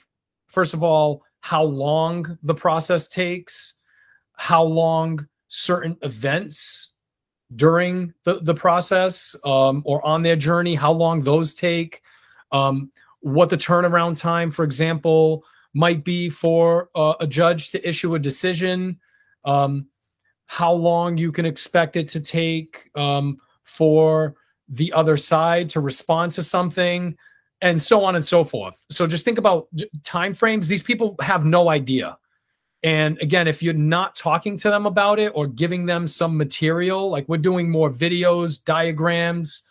[0.47, 3.79] first of all how long the process takes
[4.33, 6.95] how long certain events
[7.55, 12.01] during the, the process um, or on their journey how long those take
[12.51, 15.43] um, what the turnaround time for example
[15.75, 18.99] might be for uh, a judge to issue a decision
[19.45, 19.85] um,
[20.47, 24.35] how long you can expect it to take um, for
[24.71, 27.15] the other side to respond to something
[27.61, 28.83] and so on and so forth.
[28.89, 29.67] So just think about
[30.03, 32.17] time frames these people have no idea.
[32.83, 37.09] And again, if you're not talking to them about it or giving them some material,
[37.11, 39.61] like we're doing more videos, diagrams,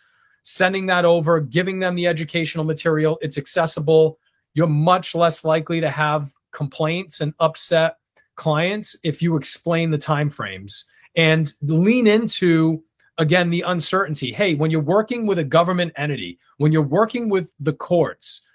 [0.43, 4.17] sending that over, giving them the educational material, it's accessible.
[4.53, 7.97] You're much less likely to have complaints and upset
[8.35, 10.83] clients if you explain the timeframes.
[11.17, 12.81] And lean into
[13.21, 14.31] again the uncertainty.
[14.31, 18.47] Hey, when you're working with a government entity, when you're working with the courts,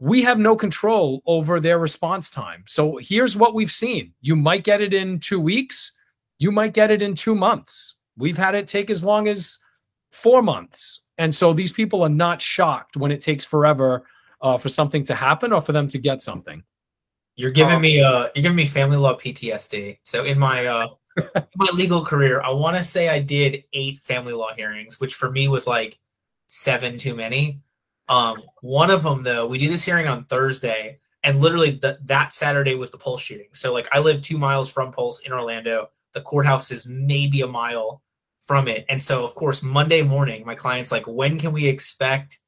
[0.00, 2.64] we have no control over their response time.
[2.66, 4.12] So here's what we've seen.
[4.20, 5.92] You might get it in 2 weeks,
[6.38, 7.94] you might get it in 2 months.
[8.16, 9.58] We've had it take as long as
[10.10, 11.06] 4 months.
[11.16, 14.06] And so these people are not shocked when it takes forever
[14.40, 16.64] uh, for something to happen or for them to get something.
[17.36, 19.98] You're giving um, me uh you're giving me family law PTSD.
[20.02, 20.88] So in my uh
[21.56, 25.30] my legal career, I want to say I did 8 family law hearings, which for
[25.30, 25.98] me was like
[26.46, 27.60] 7 too many.
[28.08, 32.32] Um one of them though, we do this hearing on Thursday and literally the, that
[32.32, 33.48] Saturday was the Pulse shooting.
[33.52, 35.90] So like I live 2 miles from Pulse in Orlando.
[36.14, 38.02] The courthouse is maybe a mile
[38.40, 38.86] from it.
[38.88, 42.38] And so of course Monday morning my client's like when can we expect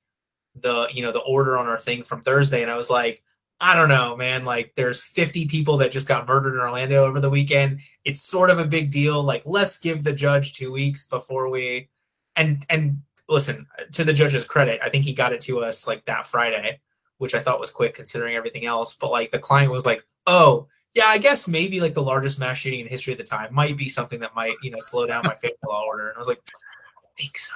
[0.55, 3.23] the you know the order on our thing from Thursday and I was like
[3.61, 4.47] I don't know, man.
[4.47, 7.81] Like, there's 50 people that just got murdered in Orlando over the weekend.
[8.05, 9.23] It's sort of a big deal.
[9.23, 11.91] Like, let's give the judge two weeks before we.
[12.37, 16.07] And and listen, to the judge's credit, I think he got it to us like
[16.07, 16.81] that Friday,
[17.19, 18.95] which I thought was quick considering everything else.
[18.95, 22.59] But like, the client was like, "Oh, yeah, I guess maybe like the largest mass
[22.59, 25.25] shooting in history at the time might be something that might you know slow down
[25.25, 27.55] my family law order." And I was like, "I think so."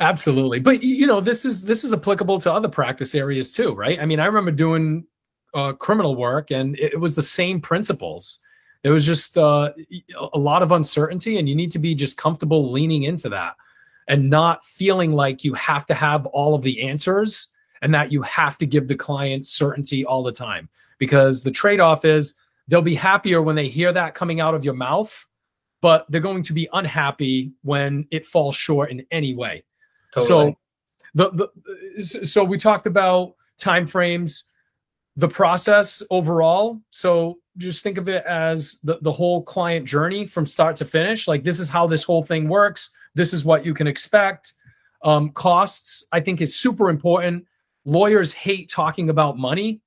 [0.00, 0.60] Absolutely.
[0.60, 3.98] But you know, this is this is applicable to other practice areas too, right?
[3.98, 5.06] I mean, I remember doing
[5.54, 8.44] uh, criminal work, and it, was the same principles.
[8.84, 9.72] It was just uh,
[10.32, 13.54] a lot of uncertainty, and you need to be just comfortable leaning into that
[14.08, 18.22] and not feeling like you have to have all of the answers and that you
[18.22, 20.68] have to give the client certainty all the time.
[20.98, 24.64] Because the trade off is they'll be happier when they hear that coming out of
[24.64, 25.26] your mouth,
[25.80, 29.64] but they're going to be unhappy when it falls short in any way.
[30.12, 30.26] Totally.
[30.26, 30.58] So,
[31.14, 34.47] the, the so we talked about time frames
[35.18, 36.80] the process overall.
[36.90, 41.26] So just think of it as the, the whole client journey from start to finish.
[41.26, 42.90] Like this is how this whole thing works.
[43.16, 44.52] This is what you can expect.
[45.02, 47.44] Um, costs, I think, is super important.
[47.84, 49.80] Lawyers hate talking about money.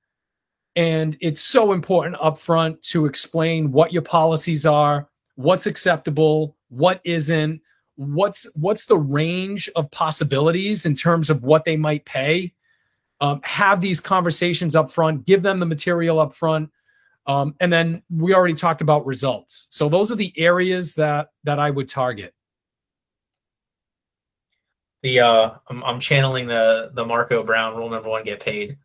[0.75, 7.61] And it's so important upfront to explain what your policies are, what's acceptable, what isn't,
[7.95, 12.53] what's what's the range of possibilities in terms of what they might pay
[13.21, 16.69] um, have these conversations up front, give them the material up front.
[17.27, 19.67] Um, and then we already talked about results.
[19.69, 22.33] So those are the areas that that I would target.
[25.03, 28.77] The uh, I'm, I'm channeling the the Marco Brown rule number one, get paid.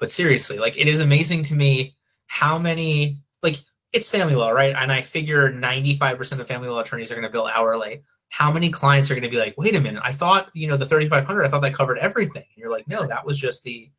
[0.00, 1.94] But seriously, like it is amazing to me
[2.26, 3.56] how many like
[3.92, 4.74] it's family law, right?
[4.76, 8.70] And I figure 95% of family law attorneys are going to bill hourly how many
[8.70, 11.44] clients are going to be like, wait a minute, I thought, you know, the 3,500,
[11.44, 12.42] I thought that covered everything.
[12.42, 13.90] And you're like, no, that was just the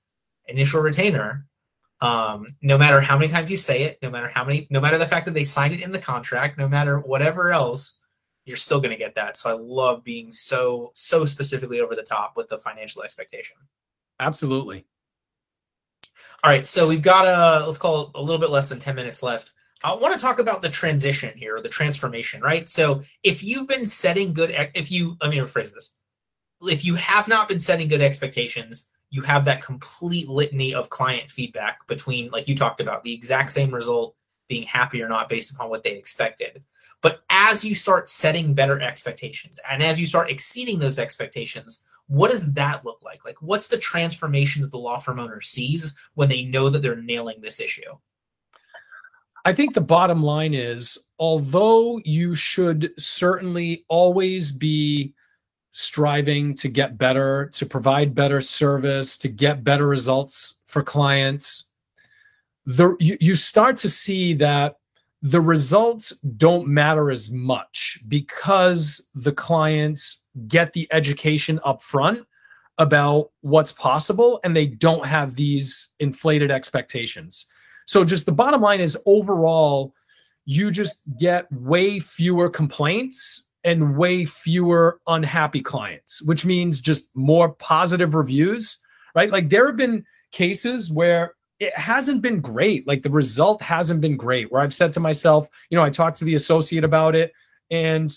[0.47, 1.45] initial retainer.
[2.01, 4.97] Um, no matter how many times you say it, no matter how many, no matter
[4.97, 8.01] the fact that they signed it in the contract, no matter whatever else,
[8.45, 9.37] you're still going to get that.
[9.37, 13.55] So I love being so, so specifically over the top with the financial expectation.
[14.19, 14.85] Absolutely.
[16.43, 16.67] All right.
[16.67, 19.51] So we've got a, let's call it a little bit less than 10 minutes left.
[19.83, 22.67] I want to talk about the transition here, the transformation, right?
[22.69, 25.99] So if you've been setting good, if you, let me rephrase this.
[26.61, 31.29] If you have not been setting good expectations, you have that complete litany of client
[31.29, 34.15] feedback between, like you talked about, the exact same result
[34.47, 36.63] being happy or not based upon what they expected.
[37.01, 42.31] But as you start setting better expectations and as you start exceeding those expectations, what
[42.31, 43.25] does that look like?
[43.25, 46.95] Like, what's the transformation that the law firm owner sees when they know that they're
[46.95, 47.97] nailing this issue?
[49.45, 55.13] I think the bottom line is although you should certainly always be
[55.71, 61.71] striving to get better, to provide better service, to get better results for clients,
[62.65, 64.77] the, you, you start to see that
[65.21, 72.25] the results don't matter as much because the clients get the education up front
[72.77, 77.45] about what's possible and they don't have these inflated expectations.
[77.85, 79.93] So just the bottom line is overall,
[80.45, 87.49] you just get way fewer complaints and way fewer unhappy clients, which means just more
[87.53, 88.77] positive reviews,
[89.15, 89.31] right?
[89.31, 92.85] Like there have been cases where it hasn't been great.
[92.85, 96.17] Like the result hasn't been great, where I've said to myself, you know, I talked
[96.17, 97.33] to the associate about it
[97.71, 98.15] and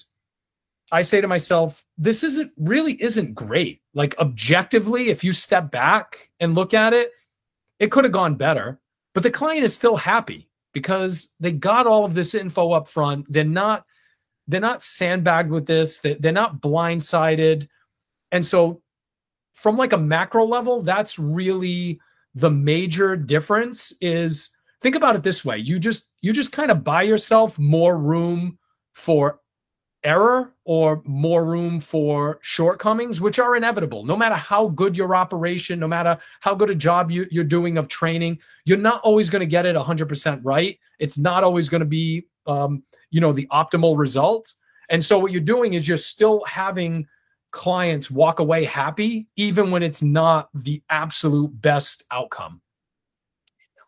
[0.90, 3.80] I say to myself, this isn't really isn't great.
[3.94, 7.12] Like objectively, if you step back and look at it,
[7.78, 8.80] it could have gone better
[9.18, 13.26] but the client is still happy because they got all of this info up front.
[13.28, 13.84] They're not
[14.46, 15.98] they're not sandbagged with this.
[15.98, 17.66] They're not blindsided.
[18.30, 18.80] And so
[19.54, 21.98] from like a macro level, that's really
[22.36, 25.58] the major difference is think about it this way.
[25.58, 28.56] You just you just kind of buy yourself more room
[28.92, 29.40] for
[30.04, 34.04] error or more room for shortcomings, which are inevitable.
[34.04, 37.78] No matter how good your operation, no matter how good a job you, are doing
[37.78, 40.78] of training, you're not always going to get it 100% right.
[40.98, 44.52] It's not always going to be, um, you know, the optimal result.
[44.90, 47.06] And so what you're doing is you're still having
[47.50, 52.60] clients walk away happy, even when it's not the absolute best outcome.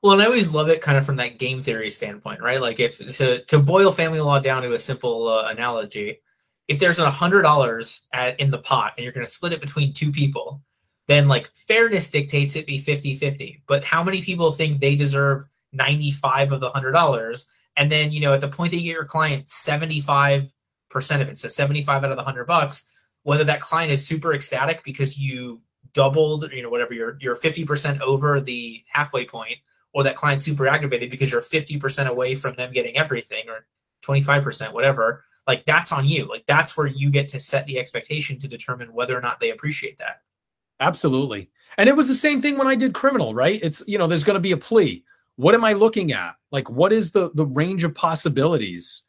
[0.02, 2.60] Well, and I always love it kind of from that game theory standpoint, right?
[2.60, 6.20] Like if to to boil family law down to a simple uh, analogy,
[6.68, 9.92] if there's a hundred dollars in the pot and you're going to split it between
[9.92, 10.62] two people,
[11.06, 13.62] then like fairness dictates it be 50-50.
[13.66, 17.48] But how many people think they deserve 95 of the hundred dollars?
[17.76, 20.50] And then, you know, at the point that you get your client 75%
[20.92, 22.92] of it, so 75 out of the hundred bucks,
[23.24, 25.60] whether that client is super ecstatic because you
[25.92, 29.58] doubled, you know, whatever you're you're 50% over the halfway point,
[29.92, 33.66] or that client's super aggravated because you're 50% away from them getting everything or
[34.04, 36.28] 25%, whatever, like that's on you.
[36.28, 39.50] Like that's where you get to set the expectation to determine whether or not they
[39.50, 40.22] appreciate that.
[40.78, 41.50] Absolutely.
[41.76, 43.60] And it was the same thing when I did criminal, right?
[43.62, 45.04] It's, you know, there's going to be a plea.
[45.36, 46.34] What am I looking at?
[46.52, 49.06] Like, what is the the range of possibilities?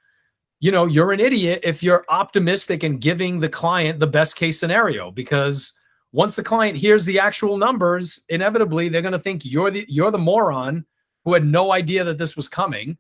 [0.60, 4.60] You know, you're an idiot if you're optimistic and giving the client the best case
[4.60, 5.74] scenario because
[6.12, 10.12] once the client hears the actual numbers, inevitably they're going to think you're the you're
[10.12, 10.86] the moron
[11.24, 12.98] who had no idea that this was coming.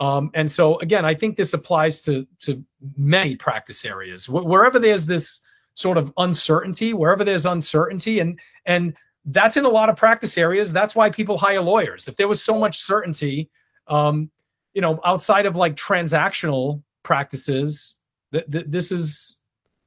[0.00, 2.64] Um, and so again, I think this applies to to
[2.96, 4.26] many practice areas.
[4.26, 5.40] Wh- wherever there's this
[5.74, 8.94] sort of uncertainty, wherever there's uncertainty, and and
[9.26, 10.72] that's in a lot of practice areas.
[10.72, 12.08] That's why people hire lawyers.
[12.08, 13.50] If there was so much certainty,
[13.88, 14.30] um,
[14.74, 18.00] you know, outside of like transactional practices,
[18.32, 19.40] th- th- this is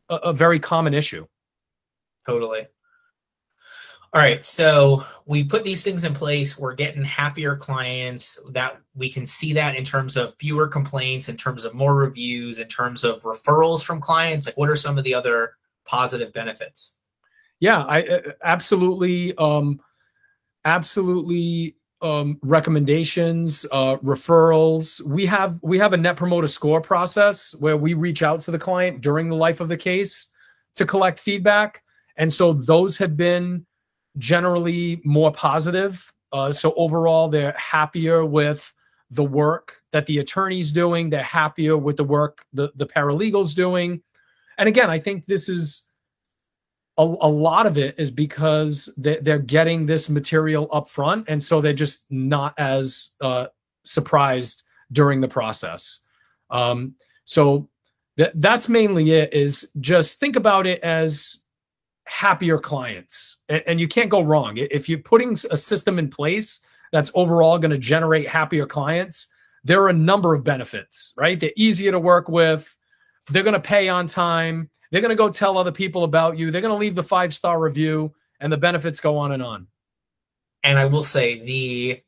[0.10, 1.26] a, a very common issue.
[2.28, 2.68] Totally.
[4.14, 6.58] All right, so we put these things in place.
[6.58, 8.42] We're getting happier clients.
[8.52, 12.60] That we can see that in terms of fewer complaints, in terms of more reviews,
[12.60, 14.46] in terms of referrals from clients.
[14.46, 15.54] Like, what are some of the other
[15.86, 16.94] positive benefits?
[17.60, 19.82] Yeah, I uh, absolutely, um,
[20.64, 25.02] absolutely um, recommendations, uh, referrals.
[25.02, 28.60] We have we have a net promoter score process where we reach out to the
[28.60, 30.32] client during the life of the case
[30.76, 31.84] to collect feedback
[32.18, 33.66] and so those have been
[34.18, 36.12] generally more positive.
[36.34, 38.74] Uh, so overall, they're happier with
[39.12, 41.10] the work that the attorney's doing.
[41.10, 44.02] They're happier with the work the, the paralegal's doing.
[44.58, 45.92] And again, I think this is
[46.98, 51.26] a, a lot of it is because they, they're getting this material up front.
[51.30, 53.48] And so they're just not as uh,
[53.84, 56.00] surprised during the process.
[56.50, 56.96] Um,
[57.26, 57.70] so
[58.18, 61.44] that, that's mainly it is just think about it as
[62.08, 63.44] happier clients.
[63.50, 64.58] And, and you can't go wrong.
[64.58, 69.28] If you're putting a system in place that's overall going to generate happier clients,
[69.64, 71.40] there are a number of benefits, right?
[71.40, 72.74] They're easier to work with.
[73.30, 74.70] They're going to pay on time.
[74.92, 76.50] They're going to go tell other people about you.
[76.50, 79.68] They're going to leave the five star review, and the benefits go on and on.
[80.64, 82.02] And I will say the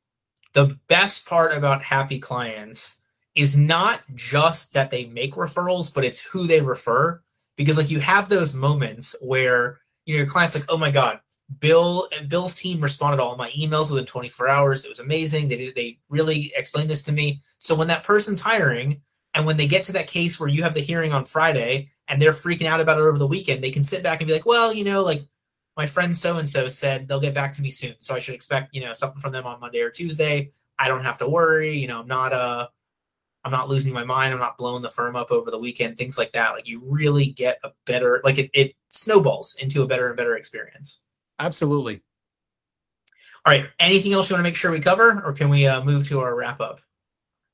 [0.53, 3.01] the best part about happy clients
[3.35, 7.21] is not just that they make referrals, but it's who they refer.
[7.55, 9.79] Because like you have those moments where
[10.09, 11.19] you know, your client's like, oh my God,
[11.59, 14.83] Bill and Bill's team responded to all my emails within 24 hours.
[14.83, 15.49] It was amazing.
[15.49, 17.41] They did, they really explained this to me.
[17.59, 19.01] So when that person's hiring
[19.35, 22.19] and when they get to that case where you have the hearing on Friday and
[22.19, 24.47] they're freaking out about it over the weekend, they can sit back and be like,
[24.47, 25.21] well, you know, like
[25.77, 27.93] my friend so and so said they'll get back to me soon.
[27.99, 30.53] So I should expect, you know, something from them on Monday or Tuesday.
[30.79, 32.69] I don't have to worry, you know, I'm not uh
[33.43, 34.33] I'm not losing my mind.
[34.33, 36.51] I'm not blowing the firm up over the weekend, things like that.
[36.51, 40.35] Like you really get a better, like it, it snowballs into a better and better
[40.35, 41.03] experience.
[41.39, 42.01] Absolutely.
[43.45, 43.67] All right.
[43.79, 46.19] Anything else you want to make sure we cover, or can we uh, move to
[46.19, 46.81] our wrap up?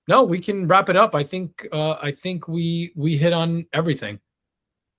[0.08, 1.16] No, we can wrap it up.
[1.16, 4.20] I think uh, I think we we hit on everything.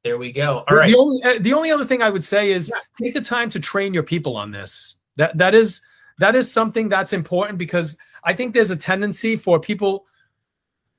[0.05, 0.65] There we go.
[0.69, 0.91] All right.
[0.91, 2.81] The only uh, the only other thing I would say is yeah.
[3.01, 4.97] take the time to train your people on this.
[5.17, 5.83] That that is
[6.19, 10.07] that is something that's important because I think there's a tendency for people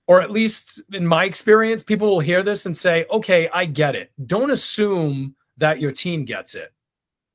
[0.07, 3.95] or at least in my experience, people will hear this and say, okay, I get
[3.95, 4.11] it.
[4.25, 6.71] Don't assume that your team gets it.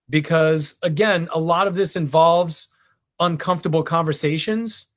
[0.09, 2.69] Because again, a lot of this involves
[3.21, 4.89] uncomfortable conversations,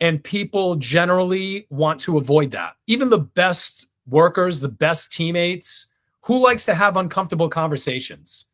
[0.00, 2.74] and people generally want to avoid that.
[2.86, 8.46] Even the best workers, the best teammates, who likes to have uncomfortable conversations?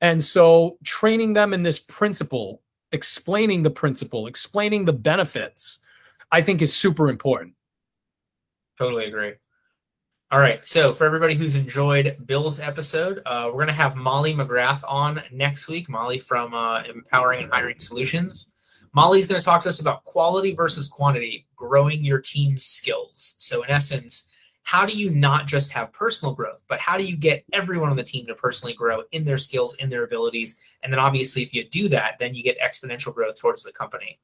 [0.00, 5.78] And so, training them in this principle, explaining the principle, explaining the benefits,
[6.30, 7.53] I think is super important.
[8.78, 9.34] Totally agree.
[10.30, 10.64] All right.
[10.64, 15.22] So, for everybody who's enjoyed Bill's episode, uh, we're going to have Molly McGrath on
[15.30, 15.88] next week.
[15.88, 18.52] Molly from uh, Empowering and Hiring Solutions.
[18.92, 23.36] Molly's going to talk to us about quality versus quantity, growing your team's skills.
[23.38, 24.28] So, in essence,
[24.64, 27.96] how do you not just have personal growth, but how do you get everyone on
[27.96, 30.58] the team to personally grow in their skills, in their abilities?
[30.82, 34.18] And then, obviously, if you do that, then you get exponential growth towards the company.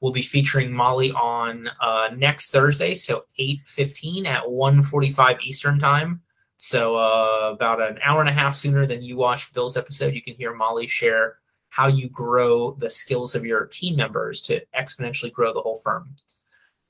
[0.00, 6.20] We'll be featuring Molly on uh, next Thursday, so 8.15 at 1.45 Eastern Time.
[6.58, 10.22] So uh, about an hour and a half sooner than you watch Bill's episode, you
[10.22, 11.38] can hear Molly share
[11.70, 16.16] how you grow the skills of your team members to exponentially grow the whole firm.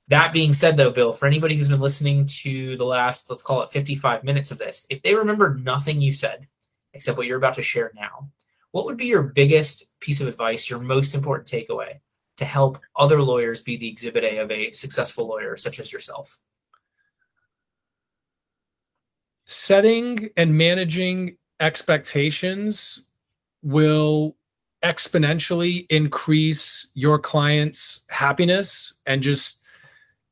[0.09, 3.63] That being said, though, Bill, for anybody who's been listening to the last, let's call
[3.63, 6.47] it 55 minutes of this, if they remember nothing you said
[6.93, 8.31] except what you're about to share now,
[8.71, 12.01] what would be your biggest piece of advice, your most important takeaway
[12.37, 16.39] to help other lawyers be the exhibit A of a successful lawyer such as yourself?
[19.47, 23.11] Setting and managing expectations
[23.63, 24.37] will
[24.85, 29.65] exponentially increase your client's happiness and just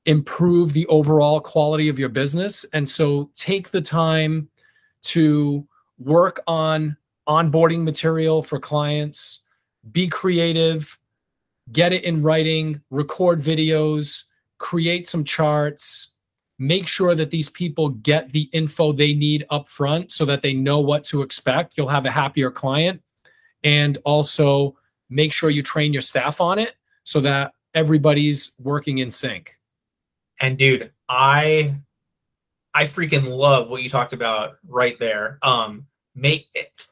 [0.07, 2.65] improve the overall quality of your business.
[2.73, 4.49] And so take the time
[5.05, 5.67] to
[5.99, 6.97] work on
[7.27, 9.45] onboarding material for clients,
[9.93, 10.99] be creative,
[11.73, 14.25] get it in writing, record videos,
[14.59, 16.17] create some charts,
[16.59, 20.53] make sure that these people get the info they need up front so that they
[20.53, 21.77] know what to expect.
[21.77, 23.01] You'll have a happier client.
[23.63, 24.77] And also
[25.09, 29.59] make sure you train your staff on it so that everybody's working in sync.
[30.41, 31.77] And dude, I
[32.75, 35.39] I freaking love what you talked about right there.
[35.43, 36.49] Um make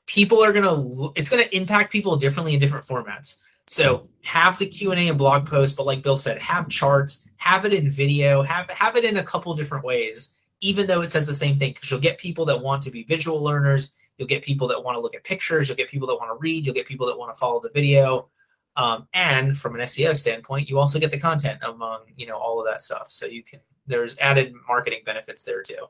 [0.07, 3.42] people are going to it's going to impact people differently in different formats.
[3.67, 7.29] So have the Q and A and blog post, but like Bill said, have charts,
[7.37, 11.11] have it in video, have have it in a couple different ways, even though it
[11.11, 11.73] says the same thing.
[11.73, 14.97] Because you'll get people that want to be visual learners, you'll get people that want
[14.97, 17.19] to look at pictures, you'll get people that want to read, you'll get people that
[17.19, 18.29] want to follow the video.
[18.77, 22.61] Um, and from an SEO standpoint, you also get the content among you know all
[22.61, 23.11] of that stuff.
[23.11, 25.87] So you can there's added marketing benefits there too.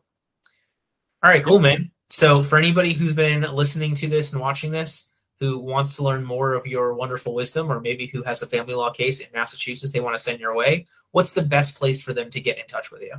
[1.23, 1.93] All right, cool, man.
[2.09, 6.25] So for anybody who's been listening to this and watching this, who wants to learn
[6.25, 9.93] more of your wonderful wisdom, or maybe who has a family law case in Massachusetts
[9.93, 12.67] they want to send your way, what's the best place for them to get in
[12.67, 13.15] touch with you?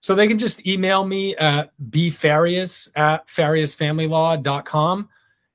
[0.00, 5.08] So they can just email me at bfarias at fariasfamilylaw.com.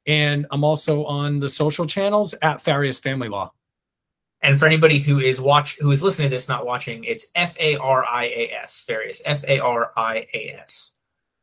[0.06, 3.52] And I'm also on the social channels at Farias Family Law.
[4.41, 7.60] And for anybody who is watch who is listening to this, not watching, it's F
[7.60, 10.93] A R I A S, Farias, F A R I A S.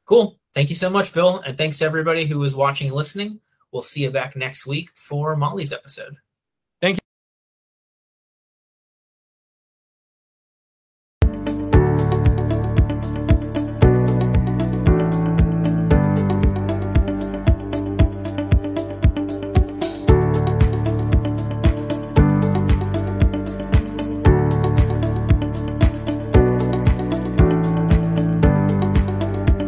[0.07, 0.39] Cool.
[0.55, 1.41] Thank you so much, Bill.
[1.41, 3.41] And thanks to everybody who is watching and listening.
[3.75, 6.18] We'll see you back next week for Molly's episode.